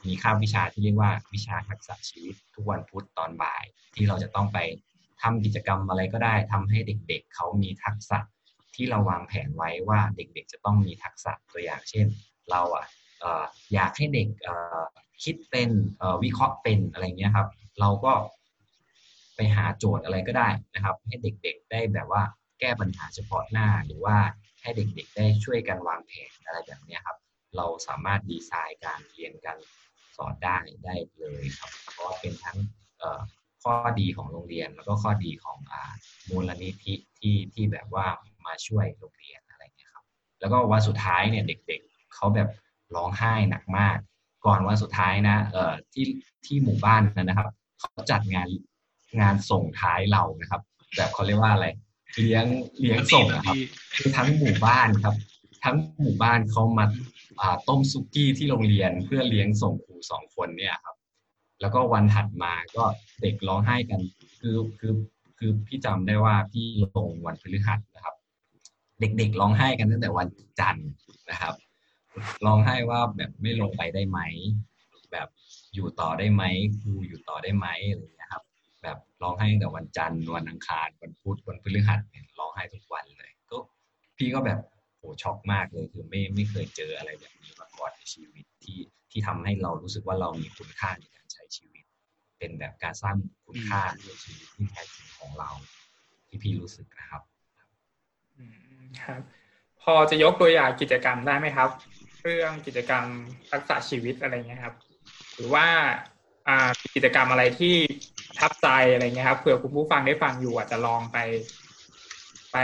[0.08, 3.64] มีคาบวิชาที่เรียกว่าวิชาทักษะชีวิตทุกวันพุธตอนบ่าย
[3.96, 4.58] ที่เราจะต้องไป
[5.22, 8.20] ทำกิจกรรมอะไรก็ได้ทำให้เด็ก ๆ เขามีทักษะ
[8.76, 12.08] ที่เราวางแผนไว้ว่าเด็กๆ จะต้องมีทักษะตัวอย่างเช่น
[12.52, 12.86] เราอะ
[13.74, 14.28] อยากให้เด็ก
[15.24, 15.70] คิดเป็น
[16.24, 17.48] วิเคราะห์เป็นอะไรเงี้ยครับ
[17.80, 18.14] เราก็
[19.36, 22.24] ไปหาโจทย์อะไรก็ได้นะครับ ให้เด็กๆ ได้แบบว่า
[22.60, 24.18] แก้ปัญหาเฉพาะหน้าหรือว่า
[24.62, 27.18] ให้เด็กๆ ได้ช่วยกันวางแผนอะไรแบบนี้ครับ
[27.58, 29.58] เราสามารถดีไซน์การเรียนการ
[30.18, 32.58] สอนได้ได้เลยครับ เพราะว่าเป็นทั้ง
[33.64, 35.74] ข้อดีของโรงเรียน แล้วก็ข้อดีของอ
[36.30, 38.08] มูลนิธิที่ที่แบบว่า
[38.48, 40.06] มาช่วยโรงเรียนอะไรเงี้ยครับ
[40.40, 42.50] แล้วก็วันสุดท้ายเนี่ยเด็กๆเขาแบบ
[42.96, 43.98] ร้องไห้หนักมาก
[44.46, 46.06] ก่อนวันสุดท้ายนะเอ่อที่
[46.46, 47.48] ที่หมู่บ้านนั้นนะครับ
[47.80, 48.50] เขาจัดงาน
[49.22, 50.62] งานส่งท้ายเรานะครับ
[50.96, 51.68] แบบเขาเรียกว่าอะไร
[52.22, 52.46] เลี้ยง
[52.80, 53.56] เลี้ยงส่งนะครับ
[53.96, 55.16] คือทั้งหมู่บ้านครับ
[55.66, 56.86] ทั้งหมู่บ้านเขามา
[57.42, 60.96] อ่าต้มซุกี้ที่โรงเรียนเพื่อเลี้ยงส่งครูสองคนเนี่ยครับ
[61.62, 62.84] แล้วก็วันถัดมาก็
[63.22, 64.02] เด็กร้องไห้กัน
[64.40, 64.94] คือคือ
[65.38, 68.15] คือพี่จำได้ว่าพี่ลงวันพฤหัสนะครับ
[69.00, 70.30] เด็กๆร้องไห้กันตั้งแต่วัน
[70.60, 70.90] จันทร์
[71.32, 71.56] นะครับ
[72.46, 74.20] ร้องไห้ว่าแบบไม่ลงไปได้ไหม
[75.12, 75.28] แบบ
[75.74, 76.44] อยู่ต่อได้ไหม
[76.82, 78.44] ครูอยู่ต่อได้ไหมอะไรอย่างเงี้ยครับ
[78.84, 83.58] แบบร้องไห้ตั้งแต่วันจันทร์วันอังคารวันพุธวันพฤหัสเนี่ยร้องไห้ทุกวันเลย ก็
[84.18, 84.60] พี่ก็แบบ
[84.98, 88.80] โหช็อกมากเลยคือไม่ไม่เคยเจออะไรแบบนี้มาก่อนในชีวิตที่
[89.12, 91.84] ที่ทำให้เรารู้สึกว่าเรามีคุณค่าในการใช้ชีวิต
[92.40, 93.16] เป็นแบบการสร้าง
[93.48, 95.50] คุณค่าในชีวิตที่แท้จริงของเรา
[96.28, 97.24] ที่พี่รู้สึกนะครับ
[98.38, 98.65] อืม
[99.04, 99.22] ครับ
[99.84, 101.70] พอจะยกตัวอย่างกิจกรรมได้ไหมครับ
[102.22, 103.04] เรื่องกิจกรรม
[103.52, 104.76] ทักษะชีวิตอะไรเงี้ยครับ
[105.36, 105.66] หรือว่า
[106.48, 107.76] อ่ากิจกรรมอะไรที่
[108.40, 111.18] ทับใจอะไรเงี้ยครับเผื่อคุณผู้ฟังได้ฟังอยู่อาจจะลองไป
[112.54, 112.58] ไป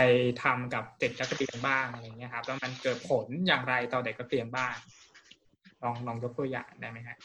[0.43, 4.75] ทำกับเด็กนักเรียนบ้างอะไรเงี้ยครับแล้วมันเกิดผลอย่างไรต่อเด็กนักเรียนบ้าง
[5.83, 7.17] ลองลองยกตัวอย่างได้ไหมครับ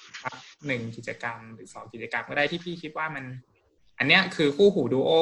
[0.67, 3.25] หนึ่งกิจกรรมหรือสองกิจกรรมก็ได้ที่พี่คิดว่ามัน
[3.99, 5.13] อันเนี้ยคือคู่หูดูโอ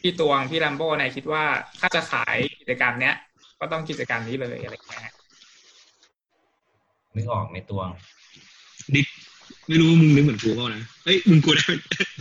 [0.00, 1.44] พี่ตวงพี่ลัมโบ้ในยคิดว่า
[1.80, 2.38] ถ้าจะขาย
[2.70, 3.14] จกรรมเนี้ย
[3.60, 5.14] ก็ต้องกิจกรรมนี้เลยอะไรอย่างเงี้ยฮะ
[7.14, 7.88] นึกออกไหมตวง
[8.94, 9.02] ดิ
[9.68, 11.66] ไม่รู้ว่ามึงนึกเหมือนกูเปล่านะเฮ้ยมึงกูได้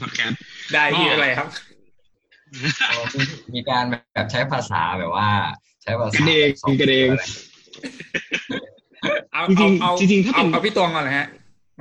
[0.02, 0.40] พอดแคสต์
[0.74, 1.48] ได้พี่อ๋อออะไรครับ
[2.92, 3.84] อ๋อมีมีการ
[4.14, 5.28] แบบใช้ภาษาแบบว่า
[5.84, 7.24] ใช้ภาษากันเองแบบสองกันเองอะไร
[9.34, 11.28] เอาจริเอางๆเอาจริงๆถ้าเป็นเอาเอาพี่ตวงก่อนเลยฮะ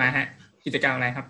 [0.00, 0.26] มาฮะ
[0.66, 1.26] กิจกรรมอะไรครับ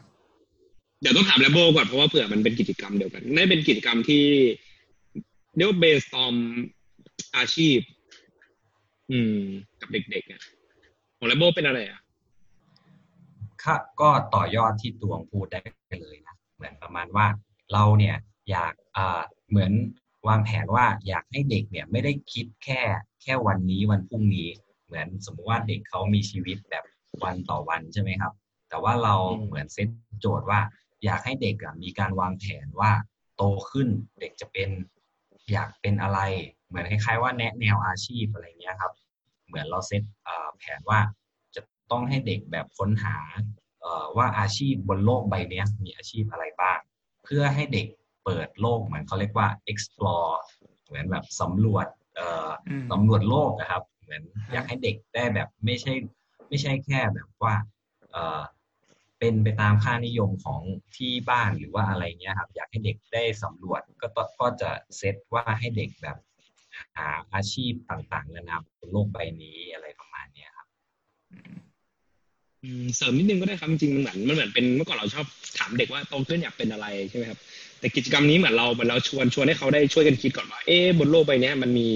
[1.01, 4.25] เดี๋ยวต้องถามแลโบก่อนเพราะว่าเผื่อมันเป็นกิจกรรมเดียวกันน่าจะเป็นกิจกรรมที่
[5.57, 6.35] เรียกว่าเบสตอม
[7.37, 7.79] อาชีพ
[9.11, 9.43] อืม
[9.81, 10.41] กับเด็กๆอะ
[11.19, 12.01] ของแลโบเป็นอะไรอะ
[13.65, 15.61] ค่ะก็ต่อยอดที่ตวงพูดได้
[16.01, 17.27] เลยนะเหมือนประมาณว่า
[17.73, 18.17] เราเนี่ย
[18.51, 19.73] อยากอ่าเหมือน
[20.29, 22.83] วางแผนว่าอยากให้เด็กเนี่ยไม่ได้คิดแค่
[23.23, 24.49] แค่วันนี้วันพรุ่งนี้
[24.87, 26.85] เหมือนสมมุติว่าเด็กเขามีชีวิตแบบ
[27.25, 28.33] วันต่อวันใช่ไหมครับ
[28.69, 29.89] แต่ว่าเราอืมเหมือนเซต
[30.21, 30.61] โจทย์ว่า
[31.05, 32.93] อยากให้เด็กอะมีการวางแผนว่า
[33.37, 33.89] โตขึ้น
[34.21, 34.69] เด็กจะเป็น
[35.53, 36.21] อยากเป็นอะไร
[36.69, 38.93] เหมือนคล้ายๆว่าแนะแนวอาชีพอะไรเงี้ยครับ
[39.47, 41.01] เหมือนเราเซตเอ่อแผนว่า
[41.55, 43.17] จะต้องให้เด็กแบบค้นหา
[43.81, 46.79] เอ่อว่าอาชีพบนโลกใบเนี้ยมีอาชีพอะไรบ้าง
[47.25, 47.87] เพื่อให้เด็ก
[48.25, 50.35] เปิดโลกเหมือนเขาเรียกว่า explore
[50.87, 55.93] เหมือนแบบสำรวจเอ่ออืมสำรวจโลกนะครับ เหมือนอยากให้เด็กได้แบบไม่ใช่
[56.49, 57.55] ไม่ใช่แค่แบบว่า
[59.27, 60.63] เป็นไปตามค่านิยมของ
[60.97, 64.09] ที่บ้านหรือว่าอะไรเงี้ยครับ อยากให้เด็กได้สำรวจก็
[64.41, 66.17] ก็จะเซตว่าให้เด็กแบบ
[66.97, 70.69] หาอาชีพต่างๆนานาบนโลกใบนี้อะไรประมาณเนี้ยครับ
[72.97, 75.27] เสริมนิดนึงก็ได้ครับจริงมันเหมือนมันเหมือนเป็นเมื่อก่อนเราชอบ
[75.59, 77.39] ถามเด็กว่าโตขึ้นอยากเป็นอะไรใช่ไหมครับ
[77.79, 81.89] แต่กิจกรรมนี้เหมือนเราเหมือนเราชวนชวนให้เขาได้ช่วยกันคิดก่อนว่า เอ๊บนโลกใบนี้มันมี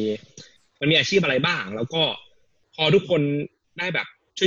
[0.81, 2.03] มันมีอาชีพอะไรบ้าง แล้วก็
[2.75, 3.21] พอทุกคน
[3.79, 4.07] ได้แบบ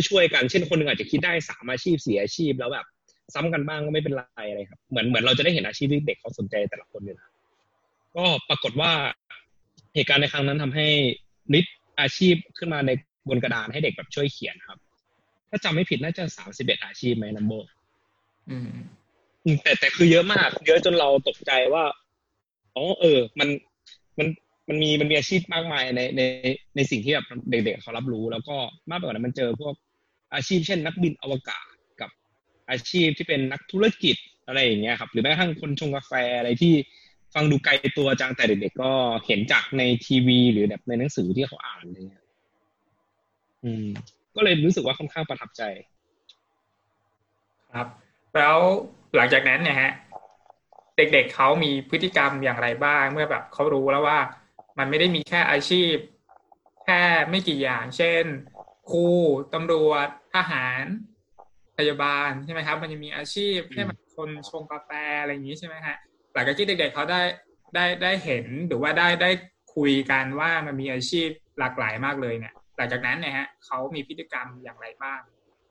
[0.09, 2.85] ช่วยๆกัน เช่นคนหนึ่งอาจจะคิดได้สามอาชีพสี่อาชีพแล้วแบบ
[3.33, 7.31] ซ้ำกันบ้างก็ไม่เป็นไรอะไรครับ เหมือนเหมือนเราจะได้เห็นอาชีพที่เด็กเขาสนใจแต่ละคนเนี่ยนะ
[8.15, 8.91] ก็ปรากฏว่า
[9.95, 10.87] เหตุการณ์ในครั้งนั้นทำให้
[11.53, 12.91] ลิสต์อาชีพขึ้นมาใน
[13.29, 14.77] บนกระดานให้เด็กแบบช่วยเขียนครับ
[15.49, 17.53] ถ้าจำไม่ผิดน่าจะสามสิบเอ็ดอาชีพไหมนัมโบ
[18.49, 18.69] อืม
[19.45, 21.83] อืมแต่แต่คือเยอะมาก เยอะจนเราตกใจว่า
[22.75, 23.49] อ๋อเออ มัน
[24.17, 24.27] มัน
[24.69, 26.21] มันมีมันมีอาชีพมากมายในใน
[26.75, 28.55] ในสิ่งที่แบบเด็กๆเขารับรู้ แล้วก็
[28.89, 29.73] มากไปกว่านั้นมันเจอพวก
[30.33, 31.65] อาชีพเช่น นักบินอวกาศ
[32.01, 32.09] กับ
[32.69, 34.15] อาชีพที่เป็นนักธุรกิจ
[34.47, 36.73] อะไรอย่างเงี้ยครับ หรือแม้กระทั่งคนชงกาแฟอะไรที่
[37.33, 38.91] ฟังดูไกลตัวจังแต่เด็กๆก็
[39.25, 42.23] เห็นจากในทีวี หรือแบบในหนังสือที่เขาอ่านอะไรเงี้ย
[43.63, 43.85] อืม
[44.35, 45.63] ก็เลยรู้สึกว่าค่อนข้างประทับใจ
[47.75, 47.87] ครับ
[48.35, 48.57] แล้ว
[49.15, 49.91] หลังจากนั้นเนี่ยฮะ
[50.97, 54.19] เด็กๆเขามีพฤติกรรมอย่างไรบ้าง เมื่อแบบเขารู้แล้วว่า
[54.77, 55.95] มันไม่ได้มีแค่อาชีพ
[56.85, 58.23] แค่ไม่กี่อย่าง เช่น
[58.89, 59.05] ครู
[59.53, 60.83] ตำรวจทหาร
[61.77, 63.83] พยาบาลใช่ไหมครับ มันจะมีอาชีพเช่
[64.15, 65.97] คนชงกาแฟอะไรอย่างนี้ใช่ไหมฮะ
[66.33, 67.21] หลังจากที่เด็กๆเขาได้
[67.75, 69.29] ได้ได้เห็นหรือว่าได้ได้
[69.75, 71.27] คุยกันว่ามันมีอาชีพ
[71.59, 75.19] หลากหลายมากเลยเนี่ย หลังจากนั้นเนี่ยฮะเขามีพฤติกรรมอย่างไรบ้าง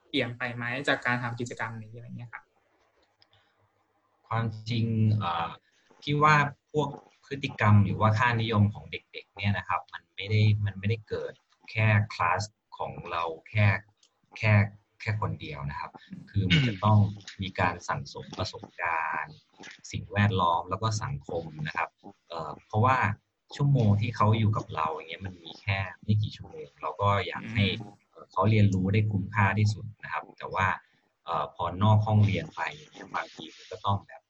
[0.09, 2.45] เปลี่ยนไปไหมจากการทำกิจกรรมนี้อะไรเงี้ยครับ
[4.29, 4.87] ความจริง
[5.19, 5.49] เอ่อ
[6.03, 6.37] พี่ว่า
[6.73, 6.89] พวก
[7.45, 11.33] ติกรรมหรือว่าค่านิยมของเด็กๆเนี่ยนะครับ มันไม่ได้มันไม่ได้เกิด
[11.71, 12.43] แค่คลาส
[12.79, 13.67] ของเราแค่
[14.39, 14.55] แค่
[15.01, 15.91] แค่คนเดียวนะครับ
[16.31, 16.99] คือมันจะต้อง
[17.43, 19.35] มีการสั่งสมประสบการณ์
[19.93, 21.89] สิ่งแวดล้อมแล้วก็สังคมนะครับ
[22.29, 22.99] เเพราะว่า
[23.57, 27.65] ชั่วโมงที่เขาอยู่กับเราอย่างเงี้ยมันมีแค่ไม่กี่ชั่วโมงเราก็อยากให้
[28.33, 30.67] เขาเรียนรู้ได้คุ้มค่าที่สุดนะครับ แต่ว่า
[31.29, 34.22] ออพอนอกห้องเรียนไปอย่างเงี้ยบางทีมันก็ต้องแบบ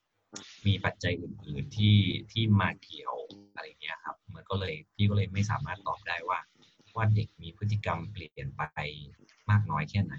[0.67, 1.97] มีปัจจัยอื่นๆที่
[2.33, 3.15] ที่มาเกี่ยว
[3.55, 6.39] อะไรเงี้ยครับ มันก็เลยพี่ก็เลยไม่สามารถตอบได้ว่า
[6.97, 8.81] ว่าเด็กมีพฤติกรรมเปลี่ยนไป
[9.51, 10.15] มากน้อยแค่ไหน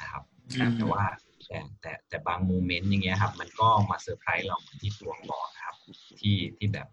[0.00, 1.04] นะครับอืมแต่ว่า
[1.46, 5.74] แต่แต่แต่บาง moment อย่างเงี้ยครับ มันก็มาเซอร์ไพรส์เราเหมือนที่ตวงบอกครับ
[6.20, 6.88] ที่ที่แบบ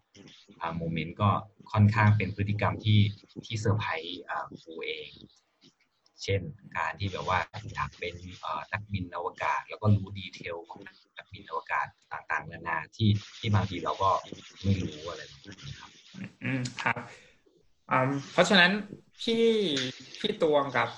[0.60, 1.30] บาง moment ก็
[1.72, 3.00] ค่อนข้างเป็นพฤติกรรมที่
[3.46, 5.10] ที่เซอร์ไพรส์อ่าครูเอง
[6.24, 6.42] เช่น
[6.78, 7.40] การที่แบบว่า
[7.74, 10.82] อยากเป็นเอ่อนักบินอวกาศ แล้วก็รู้ detail ของ
[11.18, 14.12] นักบินอวกาศต่างๆนานาที่ที่บางทีเราก็
[14.64, 15.92] ไม่รู้อะไรแบบนี้ครับ
[16.44, 17.00] อืมครับ
[17.92, 18.72] อืมเพราะฉะนั้น
[19.22, 19.46] พี่
[20.20, 20.90] พี่ตวงกับ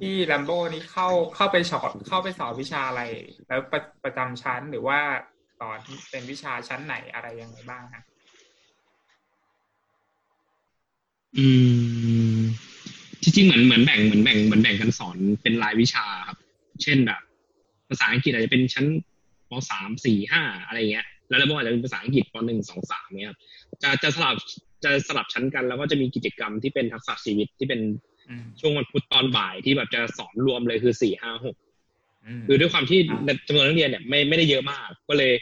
[0.00, 3.02] พี่แลมโบ้นี้เข้าเข้าไปสอนเข้าไปสอนวิชาอะไร
[3.48, 4.98] แล้วประประจำชั้นหรือว่า
[5.60, 5.78] สอน
[6.10, 8.02] เป็นวิชาชั้นไหนอะไรยังไงบ้างฮะ
[11.38, 11.48] อื
[11.90, 11.91] ม
[13.34, 16.38] จริงๆเหมือนเหมือนแบ่งเหมือนแบ่งเหมือนแบ่งกันสอนเป็นรายวิชาครับ
[16.82, 17.20] เช่นแบบ
[17.88, 18.86] ภาษาอังกฤษอาจจะเป็นชั้น
[19.50, 23.38] ปสามสี่ห้าอะไรเงี้ย แล้วแล้วอาจจะเป็นภาษาอังกฤษปหนึ่งสองสามเนี้ยครับ
[23.82, 24.36] จะจะสลับ
[24.84, 27.80] จะสลับชั้นกันแล้วก็จะมีกิจกรรมที่เป็นทักษะชีวิตที่เป็น
[28.28, 31.56] อืมช่วงวันพุธตอนบ่ายที่แบบจะสอนรวมเลยคือสี่ห้าหก
[32.26, 32.98] อืมคือด้วยความที่
[33.48, 35.32] จำนวนนักเรียนเนี่ยไม่ไม่ได้เยอะมาก ก็เลย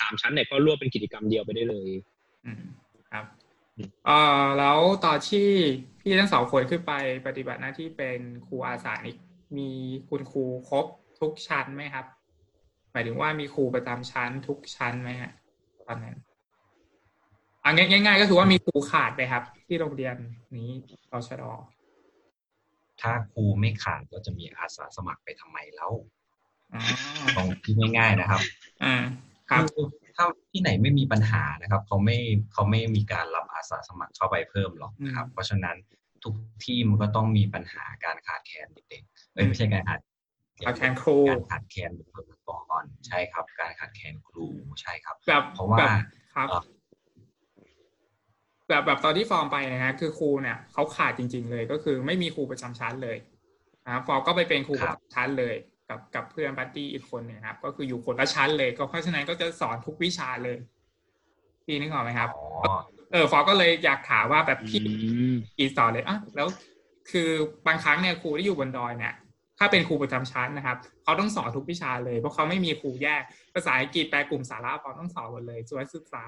[0.00, 1.88] สามชั้นเนี่ยก็รวบเป็นกิจกรรมเดียวไปได้เลย
[2.46, 2.62] อืม
[3.10, 3.24] ครับ
[4.06, 5.48] เอ่อแล้วตอนที่
[6.00, 6.92] พี่ทั้งสองคนขึ้นไป
[7.26, 9.16] ปฏิบัติหน้าที่เป็นครูอาสานี่
[9.58, 9.70] มี
[10.08, 10.86] คุณครูครบ
[11.20, 12.06] ทุกชั้นไหมครับ
[12.92, 15.30] หมายถึงว่ามีครูประจำชั้นทุกชั้นไหมฮะ
[15.86, 16.16] ตอนนั้น
[17.64, 20.16] อะง่ายๆก็คือว่ามีครูขาดไปครับ ที่โรงเรียน
[20.56, 20.70] นี้
[21.10, 21.44] ตชด
[23.00, 25.92] ถ้าครูไม่ขาดก็จะมีอาสาสมัครไปทำไมแล้ว
[26.72, 26.80] อ๋อ
[27.36, 28.40] ตรงที่ง่ายๆนะครับ
[28.84, 28.94] อ่า
[29.50, 29.86] ครับคือ
[30.16, 32.18] ถ้าที่ไหนไม่มีปัญหานะครับเขาไม่
[32.52, 35.76] เขาไม่มีการรับอาสาสมัครเข้าไปเพิ่มหรอกนะครับ เพราะฉะนั้น
[36.24, 40.00] ทุกที่มันก็ต้องมีปัญหาการขาดแคลนเด็กๆเอ้ยไม่ใช่การขาด
[40.66, 42.50] ขาดแคลนครูการขาดแคลนบุคลาก
[42.82, 44.46] รใช่ครับ การขาดแคลนครู
[44.80, 45.90] ใช่ครับแบบเพราะว่าแบบ
[46.34, 46.62] ครับเอ่อ
[48.68, 53.16] แบบแบบตอนที่ฟอร์มไปนะฮะคือครูเนี่ยเขาขาดจริง ๆ เลยก็คือไม่มีครูประจำชั้นเลย
[53.84, 55.54] นะครับฟอร์มก็ไปเป็นครูประจำชั้นเลย
[55.88, 60.56] กับกับเพื่อน buddy อีกคนหนึ่งครับ ก็คืออยู่คนละชั้นเลย ก็เพราะฉะนั้นก็จะสอนทุกวิชาเลย
[61.64, 62.72] พี่นึกออกไหมครับอ๋อ
[63.12, 64.92] เออฟอร์มก็เลยอยากถามว่าแบบพี่อื
[65.32, 66.48] มกี่สอนเลยอะแล้ว
[67.10, 67.28] คือ
[67.66, 69.14] บางครั้งเนี่ยครูที่อยู่บนดอยเนี่ย
[69.58, 73.22] ถ้าเป็นครูประจำชั้นนะครับเขาต้องสอนทุกวิชาเลยเพราะเขาไม่มีครูแยก
[73.54, 76.24] ภาษาอังกฤษแปดกลุ่มสาระเขาต้องสอนหมดเลยสุขศึกษา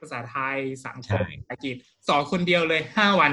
[0.00, 1.76] ภาษาไทยสังคมใช่ภาษาอังกฤษ
[2.08, 3.32] สอนคนเดียวเลยห้าวัน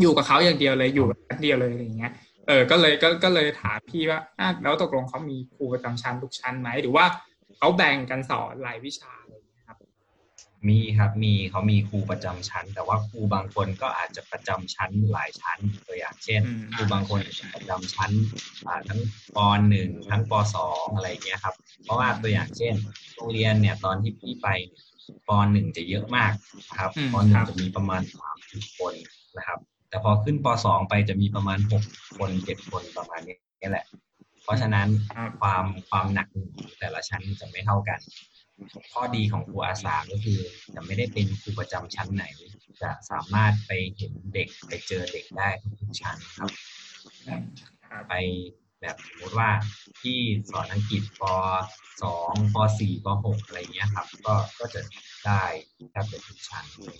[0.00, 2.12] อยู่กับเขาอย่างเดียวเลยอยู่แบบเดียวเลยอะไรอย่างเงี้ย
[2.50, 7.04] เออก็เลยก็ก็เลยถามพี่ว่าอะแล้วตกลงเขามีครูประจำชั้นทุกชั้นไหมหรือว่า
[7.56, 9.78] เขาแบ่งกันสอนรายวิชาอะไรอย่างเงี้ยครับ
[10.68, 17.20] มีครับมีเขามีครูประจำชั้น แต่ว่าครูบางคนก็อาจจะประจำชั้นหลายชั้นตัวอย่างเช่น อืม ครูบางคน
[17.54, 18.10] ประจำชั้น
[18.66, 19.00] อ่าทั้ง
[19.36, 22.74] ปหนึ่งทั้งปสองอะไรอย่างเงี้ยครับ เพราะว่าตัวอย่างเช่น
[23.14, 24.84] โรงเรียนเนี่ยตอนที่พี่ไปเนี่ย
[25.28, 26.32] ปหนึ่งจะเยอะมาก
[26.70, 28.94] นะครับอืมปหนึ่คงรับจะมีประมาณสามสิบคน
[29.38, 31.82] นะครับ แต่พอขึ้นปสองไปจะมีประมาณหก
[32.18, 33.84] คนเจ็ดคนประมาณนี้แหละ
[34.44, 38.00] เพราะฉะนั้นครับความความหนักของแต่ละชั้นจะไม่เท่ากัน
[38.92, 40.40] ข้อดีของครูอาสาก็คือ
[40.74, 42.24] จะไม่ได้เป็นครูประจำชั้นไหน
[42.82, 45.48] จะสามารถไปเห็นเด็กไปเจอเด็กได้
[45.80, 46.50] ทุกๆชั้นครับ
[47.26, 47.42] ครับ
[48.08, 48.14] ไป
[48.80, 49.50] แบบสมมติว่า
[50.02, 50.18] ที่
[50.50, 51.22] สอนอังกฤษป
[52.02, 54.80] สองปสี่ปหกอะไรเงี้ยครับ ก็ก็จะ
[55.26, 55.42] ได้
[55.90, 56.98] แทบจะทุกชั้นเลย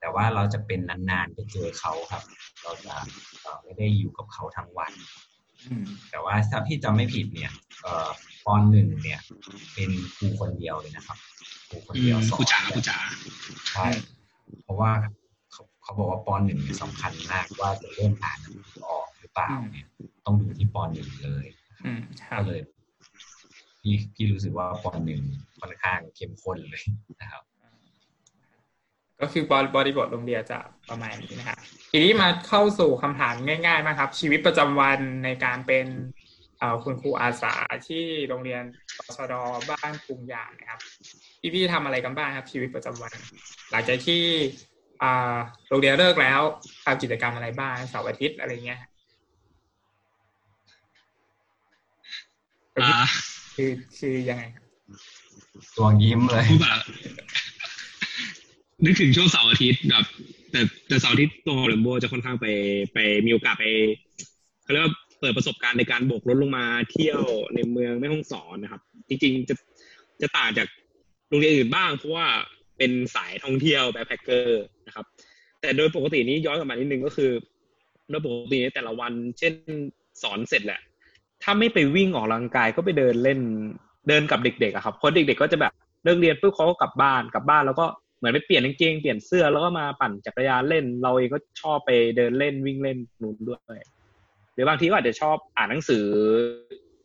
[0.00, 2.22] แต่ว่าเราจะเป็นนานๆไปเจอเขาครับ
[2.62, 2.94] เราจะ
[3.42, 4.92] เอ่อไม่ได้อยู่กับเขาทั้งวัน
[5.68, 8.08] อืมแต่ว่าถ้าพี่จำไม่ผิดเนี่ยเอ่อ
[8.44, 9.20] ปหนึ่งเนี่ย
[9.74, 11.18] เป็นครูคนเดียวเลยนะครับ
[11.68, 12.98] ครูคนอืเดียวมสอนครูจ๋าครูจ๋า
[13.72, 13.86] ใช่
[14.64, 14.90] เพราะว่า
[15.52, 19.86] เขาเขาบอกว่าปหนึ่งเนี่ยสำคัญมากว่าจะเริ่มอ่านหนังสือออกหรือเปล่าเนี่ย
[20.24, 21.46] ต้องดูที่ปหนึ่งเลย
[21.84, 22.60] อืมครัก็บเลย
[23.80, 25.22] พี่พี่รู้สึกว่าปหนึ่ง
[25.60, 26.84] ค่อนข้างเข้มข้นเลย
[27.20, 27.42] นะครับ
[29.20, 30.58] ก็คือบริบริบทโรงเรียนจะ
[30.90, 31.58] ประมาณนี้นะครับ
[31.90, 33.34] ทีนี้มาเข้าสู่คำถาม
[33.66, 35.86] ง่ายๆมากครับ ชีวิตประจำวันในการเป็น
[36.58, 37.54] เอ่อคุณครูอาสา
[37.88, 38.62] ที่โรงเรียน
[38.96, 39.34] ตชด
[39.70, 40.80] บ้านกรุงยางนะครับ
[41.40, 43.12] พี่พี่ๆทำอะไรกันบ้างครับ ชีวิตประจำวัน
[43.70, 44.22] หลังจากที่
[45.02, 45.36] อ่า
[45.68, 46.40] โรงเรียนเลิกแล้ว
[46.84, 48.90] ทำกิจกรรมอะไรบ้างเสาร์อาทิตย์อะไรเงี้ยฮะ
[52.82, 53.04] อ่า
[53.56, 54.64] คือคือยังไงครับ
[55.76, 56.80] ตัวยิ้มเลยพูดแบบ
[58.84, 60.04] นึกถึงช่วงเสาร์อาทิตย์แบบ
[60.50, 62.46] แต่แต่เสาร์อาทิตย์ตัวของเรมโบจะค่อนข้างไป
[62.92, 63.64] ไปมีโอกาสไป
[64.62, 67.22] เขาเรียกว่าเปิดประสบการณ์ในการโบกรถลงมาเที่ยว
[67.54, 69.54] ในเมืองแม่ฮ่องสอนนะครับ จริงๆจะ
[70.22, 70.66] จะต่างจาก
[71.28, 72.26] โรงเรียนอื่นบ้าง เพราะว่า
[72.78, 75.04] เป็นสายท่องเที่ยวแบ็คแพคเกอร์นะครับ
[75.60, 77.30] แต่โดยปกตินี้ย้อนกลับมานิดนึงก็คือ
[78.10, 79.54] โดยปกติในแต่ละวัน เช่น
[80.22, 80.80] สอนเสร็จแหละ
[81.42, 83.40] ถ้าไม่ไปวิ่งออกกำลังกายก็ไปเดินเล่น
[84.08, 85.72] เดินกับเด็กๆอะครับเพราะเด็กๆก็จะแบบ
[86.04, 87.86] เลิกเรียนปุ๊บเขาก็กลับบ้านกลับบ้านแล้วก็
[88.20, 93.78] เหมือนไปเปลี่ยนกางเกงเปลี่ยนเสื้อแล้วก็มาปั่นจักรยานเล่น เราเองก็ชอบไปเดินเล่นวิ่งเล่นนู้นด้วย
[94.54, 96.06] หรือบางทีก็อาจจะชอบอ่านหนังสือ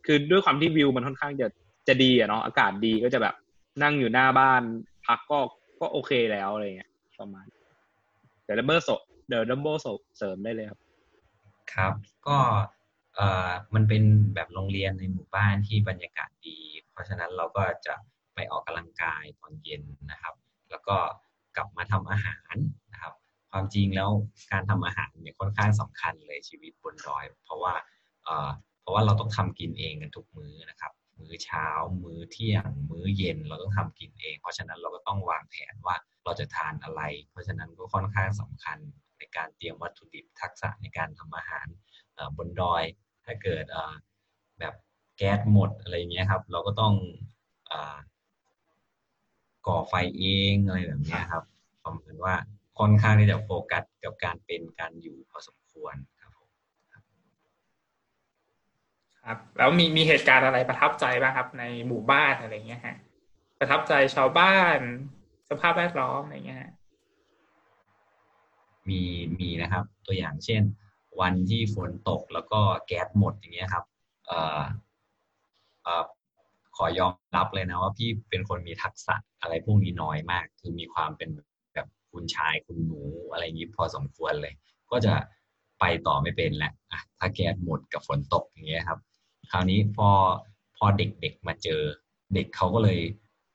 [0.06, 1.48] คือด้วยความที่วิวมันค่อนข้างจะ
[1.88, 3.34] จะดีอะเนาะอากาศดีก็จะแบบ
[3.82, 4.62] นั่งอยู่หน้าบ้าน
[5.06, 5.38] พักก็
[5.80, 7.46] ก็โอเคแล้วอะไรเงี้ยประมาณ
[8.44, 8.88] เดี๋ยวดับเบิลโซ
[9.28, 9.74] เดี๋ยวดับเบิล
[10.16, 10.80] เสริมได้เลยครับ
[11.72, 11.94] ครับ
[12.26, 12.38] ก็
[13.16, 14.02] เอ่อมันเป็น
[14.34, 16.58] แบบโรงเรียนในหมู่บ้านที่บรรยากาศดี
[16.92, 17.94] เพราะฉะนั้นเราก็จะ
[18.34, 20.34] ไปออกกำลังกายตอนเย็นนะครับ
[20.70, 20.96] แล้วก็
[21.56, 22.54] กลับมาทำอาหาร
[22.92, 23.14] นะครับ
[23.50, 24.10] ความจริงแล้ว
[24.52, 27.74] การทำอาหารเนี่ยค่อนข้างสำคัญเลยชีวิตบนดอย เพราะว่า
[28.24, 28.48] เอ่อ
[28.80, 31.66] เพราะว่าเราต้องทำกินเองกันทุกมื้อนะครับ มื้อเช้า
[32.02, 38.78] มื้อเที่ยง มื้อเย็นเราต้องทำกินเอง เพราะฉะนั้นเราก็ต้องวางแผนว่าเราจะทานอะไร เพราะฉะนั้นก็ค่อนข้างสำคัญ
[39.18, 41.66] ในการเตรียมวัตถุดิบทักษะในการทำอาหาร
[42.36, 42.82] บนดอย
[43.24, 43.64] ถ้าเกิด
[44.58, 44.74] แบบ
[45.16, 46.94] แก๊สหมดอะไรเงี้ยครับ เราก็ต้อง
[49.66, 51.44] ก่อไฟเองอะไรแบบเนี้ยครับ
[51.82, 52.34] ประมาณว่า
[52.78, 56.48] ค่อนข้างที่จะโฟกัสกับการเป็นการอยู่พอสมควรครับผม
[59.26, 62.96] ครับแล้วมีมีเหตุการณ์อะไรประทับใจบ้างครับ ในหมู่บ้านอะไรเงี้ยฮะ
[63.58, 64.78] ประทับใจชาวบ้าน
[65.50, 66.72] สภาพแวดล้อมอะไรเงี้ยฮะ
[68.88, 69.00] มี
[69.38, 70.62] มีนะครับ ตัวอย่างเช่น
[71.20, 73.84] วันที่ฝนตกแล้วก็แก๊สหมดอย่างเงี้ยครับ
[74.26, 74.62] เอ่อ
[75.82, 76.04] เอ่อ
[76.76, 81.28] ขอยอมรับเลยนะว่าพี่เป็นคนมีทักษะอะไรพวกนี้น้อยมาก คือมีความเป็น
[81.74, 84.54] แบบคุณชายคุณหนูอะไรอย่างนี้พอสมควรเลย
[84.90, 85.14] ก็จะ
[85.80, 88.98] ไปต่อไม่เป็นแหละอะถ้าแก๊สหมดกับฝนตกอย่างเงี้ยครับ
[89.50, 90.10] คราวนี้พอ
[90.76, 91.80] พอเด็กๆมาเจอ
[92.34, 93.00] เด็กเขาก็เลย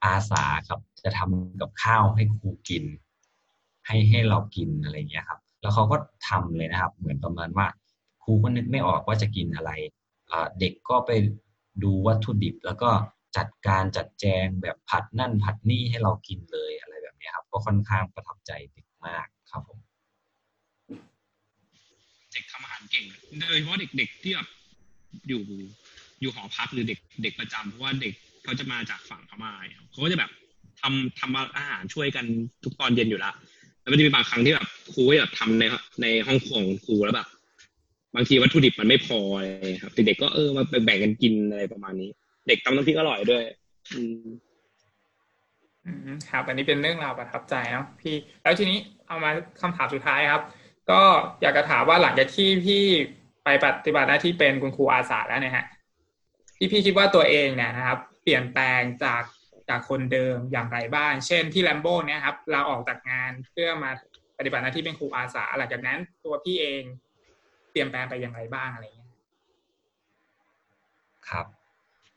[0.03, 2.83] อาสาครับ จะทำกับข้าวให้ครูกิน
[3.87, 5.97] ให้ให้เรากินอะไรเงี้ยครับ แล้วเขาก็
[6.29, 7.67] ทำเลยนะครับ เหมือนประมาณว่า
[8.23, 9.71] ครูก็นึกไม่ออกว่าจะกินอะไร
[10.59, 11.11] เด็กก็ไป
[11.83, 12.89] ดูวัตถุดิบ แล้วก็
[13.37, 19.79] จัดการจัดแจงแบบผัดนั่นผัดนี่ให้เรากินเลยอะไรแบบนี้ครับ ก็ค่อนข้างประทับใจเด็กมากครับผม
[22.31, 23.05] เด็กทำอาหารเก่ง
[23.39, 24.47] โดยเฉพาะเด็กๆที่แบบ
[25.27, 25.41] อยู่
[26.21, 29.51] อยู่หอพักหรือเด็กเด็กประจำเพราะว่าเด็กเขาจะมาจากฝั่งพม่า
[29.91, 30.31] เขาก็จะแบบ
[30.81, 32.25] ทำทำอาหารช่วยกัน
[32.63, 33.33] ทุกตอนเย็นอยู่ล้ว
[33.81, 35.63] แล้วมันจะมีบางครั้งที่แบบครูก็แบบทำใน
[36.01, 37.27] ในห้องครัวของครูแล้วแบบ
[38.15, 42.09] บางทีวัตถุดิบมันไม่พออะไรอย่างเงี้ยครับเด็กๆก็เออมาแบ่งกันกินอะไรประมาณนี้
[42.47, 43.43] เด็กตำน้ำพริกอร่อยด้วย
[43.95, 44.27] อืม
[46.29, 49.29] ครับ อันนี้เป็นเรื่องราวประทับใจเนาะพี่ แล้วทีนี้เอามา
[49.61, 50.43] คำถามสุดท้ายครับ
[50.91, 51.01] กก็
[51.41, 52.83] อยากจะถามว่าหลังจากที่พี่
[53.43, 55.65] ไปปฏิบัติหน้าที่เป็นคุณครูอาสาแล้วเนี่ยฮะ
[56.57, 59.23] ที่พี่คิดว่าตัวเองเนี่ยนะครับ เปลี่ยนแปลงจาก
[59.69, 63.91] จากคนเดิมอย่างไรบ้าง เช่นที่แลมโบ้เนี่ยครับเราออกจากงานเพื่อมา
[64.37, 66.83] ปฏิบัติหน้าที่เป็นครูอาสา หลังจากนั้นตัวพี่เอง
[67.71, 69.11] เปลี่ยนแปลงไปอย่างไรบ้างอะไรเงี้ย
[71.29, 71.45] ครับ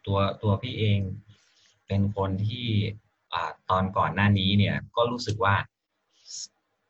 [0.07, 1.01] ตัวตัวพี่เอง
[1.87, 2.69] เป็นคนที่
[3.33, 5.55] อ่าตอนก่อนหน้านี้เนี่ย ก็รู้สึกว่า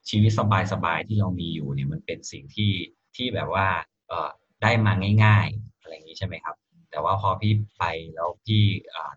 [0.08, 0.32] ชีวิต
[0.72, 2.72] สบายๆที่เรามีอยู่เนี่ยมันเป็นสิ่งที่
[3.16, 3.68] ที่แบบว่า
[4.08, 4.30] เออ
[4.62, 4.92] ได้มา
[5.24, 6.56] ง่ายๆอะไรอย่างนี้ใช่ไหมครับ
[6.90, 8.62] แต่ว่าพอพี่ไปแล้วพี่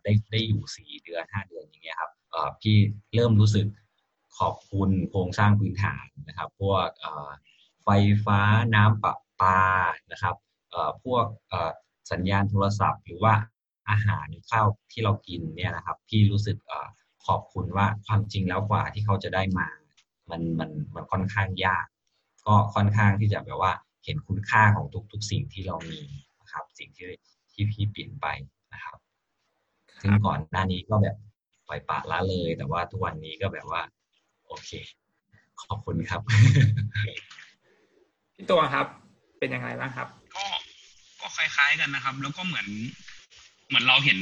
[0.04, 2.12] ได้ได้อยู่สี่เดือนห้าเดือนอย่างเงี้ยครับ
[2.62, 2.76] พี่
[3.16, 3.68] เริ่มรู้สึก
[4.40, 6.88] ขอบคุณโครงสร้างพื้นฐานนะครับ พวก
[7.84, 7.90] ไฟ
[8.26, 8.40] ฟ้า
[8.76, 9.60] น้ำประ ปา
[10.12, 10.36] นะครับ
[10.72, 11.72] เอ่อพวกเอ่อ
[12.12, 13.34] สัญญาณโทรศัพท์ หรือว่า
[13.90, 16.88] อาหารข้าวที่เรากินเนี่ยนะครับพี่รู้สึกเอ่อ
[17.28, 19.68] ขอบคุณว่าความจริงแล้วกว่าที่เขาจะได้มา
[20.30, 21.86] มันมันมันค่อนข้างยาก
[22.48, 23.74] ก็ค่อนข้างที่จะแบบว่า
[24.06, 26.02] เห็นคุณค่าของทุก ๆ สิ่งที่เรามี
[26.42, 27.08] นะครับ สิ่งที่
[27.54, 28.28] ที่พี่เปลี่ยนไป
[28.74, 28.98] นะครับ
[30.02, 31.16] ซึ่งก่อนหน้านี้ก็แบบ
[31.68, 33.82] ปล่อยปละละเลย แต่ว่าทุกวันนี้ก็แบบว่า
[34.48, 34.72] โอเค
[35.62, 36.22] ขอบคุณครับ
[38.36, 38.88] พี่ตัวครับ
[39.40, 40.46] เป็นยังไงบ้างครับ ก็
[41.22, 42.68] ก็คล้าย ๆกันนะครับ แล้วก็เหมือน
[43.68, 44.20] เหมือนเราเห็น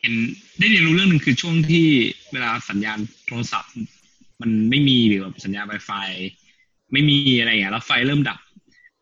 [0.00, 0.14] เห็น
[0.58, 1.86] ได้เรียนรู้เรื่องหนึ่งคือช่วงที่
[2.32, 3.72] เวลาสัญญาณโทรศัพท์
[4.40, 6.08] มันไม่มีหรือแบบสัญญาณ Wi-Fi
[6.92, 8.38] ไม่มีอะไรอย่างเงี้ยแล้วไฟเริ่มดับ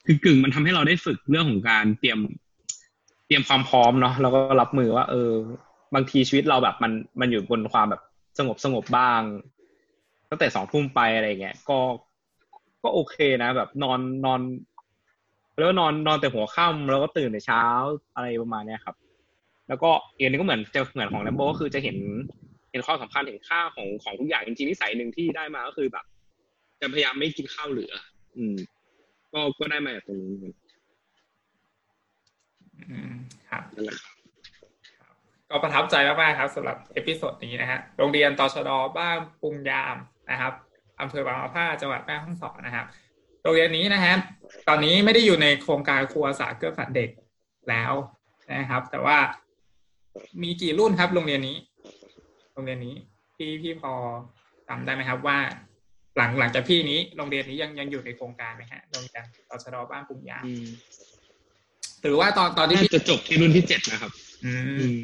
[0.06, 2.18] คือกึ่งมันทำให้เราได้ฝึกเรื่องของการเตรียม
[3.26, 5.32] เตรียมความพร้อมเนาะแล้วก็รับมือว่า เออ
[5.94, 8.02] บางทีชีวิตเราแบบมันมันอยู่บนความแบบ
[8.38, 9.22] สงบสงบบ้าง
[10.28, 11.78] ตั้งแต่สองทุ่มไปอะไรเงี้ยก็
[12.82, 14.40] ก็โอเคนะ แบบนอนนอน
[15.58, 17.62] แล้วนอนนอนแต่หัวค่ำแล้วก็ตื่นแต่เช้า
[18.14, 18.96] อะไรประมาณเนี้ยครับ
[19.68, 21.96] แล้วก็อีกอันนึงก็เหมือนจะเหมือนของแลมโบก็คือจะเห็น
[22.70, 26.04] เห็นข้อสำคัญเห็นค่าของของทุกอย่างจริงๆนิสัยหนึ่งที่ได้มาก็คือแบบ
[26.80, 27.92] จะพยายามไม่กินข้าวเหลือ
[28.36, 28.56] อืม
[29.32, 30.68] ก็ก็ได้มาจากตรงนี้เหมือนกัน
[32.90, 33.12] อืม
[33.50, 34.14] ครับนั่นแหละครับ
[35.50, 39.96] ก็ประทับใจมากๆครับสำหรับ episode นี้นะฮะโรงเรียนตชดบ้านปุงยาม
[40.30, 40.52] นะครับ
[41.00, 42.86] อำเภอบางมะผ้าจังหวัดแม่ฮ่องสอนนะครับ
[43.42, 44.14] โรงเรียนนี้นะฮะ
[44.68, 47.10] ตอนนี้ไม่ได้อยู่ในโครงการครูอาสาเกื้อฝันเด็ก
[47.70, 47.92] แล้ว
[48.52, 49.18] นะครับ แต่ว่า
[50.42, 51.56] มีกี่รุ่นครับ โรงเรียนนี้
[52.54, 52.94] โรงเรียนนี้
[53.36, 53.92] พี่พี่พอ
[54.68, 55.38] จำได้ไหมครับว่า
[56.16, 60.66] หลังหลังจากพี่นี้โรงเรียนนี้ยังยังอยู่ในโครงการไหมฮะโรงเรียนตชดบ้านปุงยามอืม
[62.02, 64.12] หรือว่าตอนตอนที่น่าพี่จะจบที่รุ่นที่เจ็ดนะครับ
[64.46, 64.98] อือืมม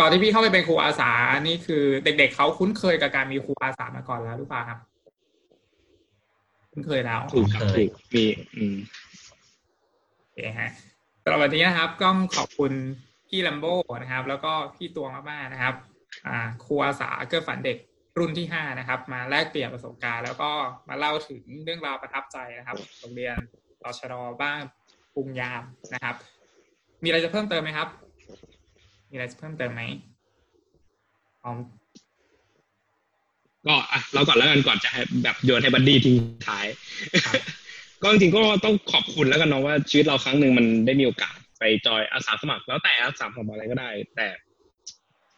[0.00, 1.10] ตอนที่พี่เข้าไปเป็นครูอาสา
[1.46, 4.78] นี่คือ เด็ก ๆเขาคุ้นเคยกับการมีครูอาสามาก่อนแล้วหรือเปล่าครับ
[6.72, 8.24] คุ้นเคยแล้วถูกครับเคยถูกมี
[8.56, 8.76] อืม
[10.18, 10.70] โอเคฮะ
[11.22, 12.72] สำหรับวันนี้นะครับก็ขอบคุณ
[13.28, 13.66] พี่ลัมโบ
[14.02, 15.74] นะครับ แล้วก็พี่ตวงมากๆนะครับ
[16.26, 17.76] อ่าครูอาสาเกื้อฝันเด็ก
[18.18, 20.50] รุ่นที่ห้านะครับ มาแลกเปลี่ยนประสบการณ์ แล้วก็
[20.88, 23.36] มาเล่าถึงเรื่องราวประทับใจนะครับโรงเรียน
[23.82, 24.60] ตชดบ้าน
[25.14, 25.62] ปรุงยาม
[25.94, 26.14] นะครับ
[27.02, 27.88] มีอะไรจะเพิ่มเติมไหมครับ
[29.10, 29.82] มีอะไรจะเพิ่มเติมไหม
[31.44, 31.52] อ๋อ
[33.66, 36.16] ก็อะเราก่อนแล้วกันก่อนจะให้แบบโยนให้บัดดี้ทิ้ง
[36.48, 36.66] ท้าย
[37.26, 37.34] ครับ
[38.02, 44.28] ก็จริงๆก็ต้องขอบคุณแล้วกันเนาะว่าชีวิตเราครั้งหนึ่งมันได้มีโอกาสไปจอยอาสาสมัคร แล้วแต่อาสาสมัครอะไรก็ได้ แต่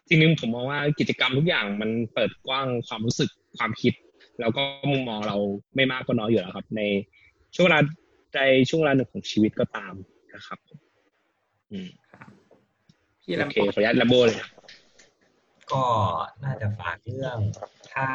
[0.08, 3.94] จริงๆผมมองว่ากิจกรรมทุกอย่างมันเปิดกว้างความรู้สึกความคิด
[4.40, 5.36] แล้วก็มุมมองเรา
[5.76, 6.82] ไม่มากก็น้อยอยู่แล้วครับ ใน
[7.54, 7.80] ช่วงเวลา
[8.36, 9.94] ในช่วงเวลาหนึ่งของชีวิตก็ตาม
[10.34, 10.78] นะครับผม
[11.72, 11.88] อืม
[13.22, 14.50] พี่โอลัมเคโบขออนุญาตลัมโบเลยครับ
[15.72, 15.84] ก็
[16.44, 17.38] น่าจะฝากเรื่อง
[17.92, 18.06] ถ้า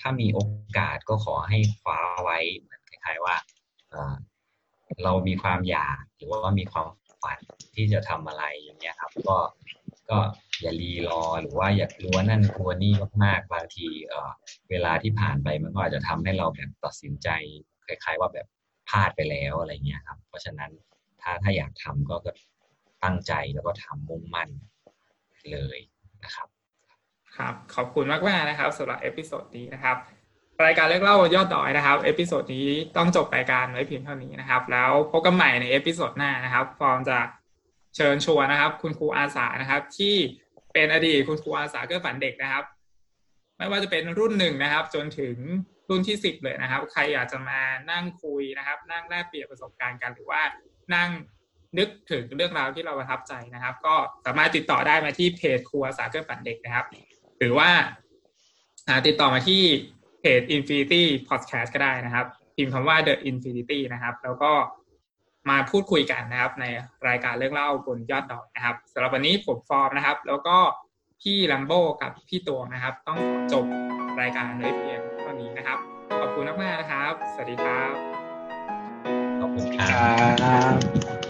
[0.00, 0.40] ถ้ามีโอ
[0.78, 3.36] กาสก็ขอให้คว้าไว้เหมือนคล้ายๆว่า
[5.04, 6.86] เรามีความอยากหรือว่ามีความ
[7.22, 7.38] ฝัน
[7.74, 9.36] ที่จะทำอะไรอย่างเงี้ยครับ ก็
[10.10, 10.18] ก็
[10.62, 12.92] อย่ารีรอหรือว่าอย่ากลัวนั่นกลัวนี่
[13.24, 14.30] มากๆบางทีเออ
[14.70, 17.28] เวลาที่ผ่านไปมันก็อาจจะทำให้เราแบบตัดสินใจ
[17.86, 18.46] คล้าย ๆ ว่าแบบ
[18.88, 20.70] พลาดไปแล้วอะไรเงี้ยครับ เพราะฉะนั้น
[21.22, 22.30] ถ้าถ้าอยากทำก็ก็
[23.04, 24.50] ตั้งใจแล้วก็ทำมุ่งมั่น
[25.52, 25.78] เลย
[26.24, 26.48] นะครับ
[27.38, 29.96] ครับขอบคุณมากมากๆนะครับสำหรับ episode นี้นะครับ
[30.64, 37.18] รายการเรื่องเล่ายอดดอยนะครับ episode นี้ต้องจบรายการไว้เพียงเท่านี้นะครับ แล้วพบกันใหม่ใน episode หน้านะครับฟอร์มจะ
[37.96, 40.14] เชิญชวนนะครับ คุณครูอาสานะครับ ที่
[40.72, 42.64] เป็นอดีตคุณครูอาสาเกื้อฝันเด็กนะครับ
[43.58, 45.36] ไม่ว่าจะเป็นรุ่นหนึ่งนะครับ จนถึง
[45.88, 47.60] รุ่นที่สิบเลยนะครับ ใครอยากจะมา
[47.90, 50.42] นั่งคุยนะครับ นั่งแลกเปลี่ยนประสบการณ์กันหรือว่า
[50.94, 51.10] นั่ง
[51.78, 53.94] นึกถึงเรื่องราวที่เราประทับใจนะครับ ก็
[54.26, 56.86] สามารถติดต่อได้มาที่เพจครูอาสาเกื้อฝันเด็กนะครับ
[57.38, 57.70] หรือว่า
[59.06, 59.62] ติดต่อมาที่
[60.20, 62.26] เพจ Infinity Podcast ก็ได้นะครับ
[62.56, 64.52] พิมพ์คำว่า The Infinity นะครับ แล้วก็
[65.50, 66.64] มาพูดคุยกันนะครับ ใน
[67.08, 70.56] รายการเรื่องเล่าบนยอดดอยนะครับสำหรับวันนี้ผมฟอร์มนะครับ แล้วก็
[71.20, 71.72] พี่ลัมโบ
[72.02, 73.18] กับพี่ตัวนะครับ ต้อง
[73.52, 73.64] จบ
[74.20, 75.78] รายการไว้เพียงเท่านี้นะครับ
[76.20, 77.94] ขอบคุณมากๆนะครับ สวัสดีครับ
[79.40, 80.60] ขอบคุณครั
[81.26, 81.27] บ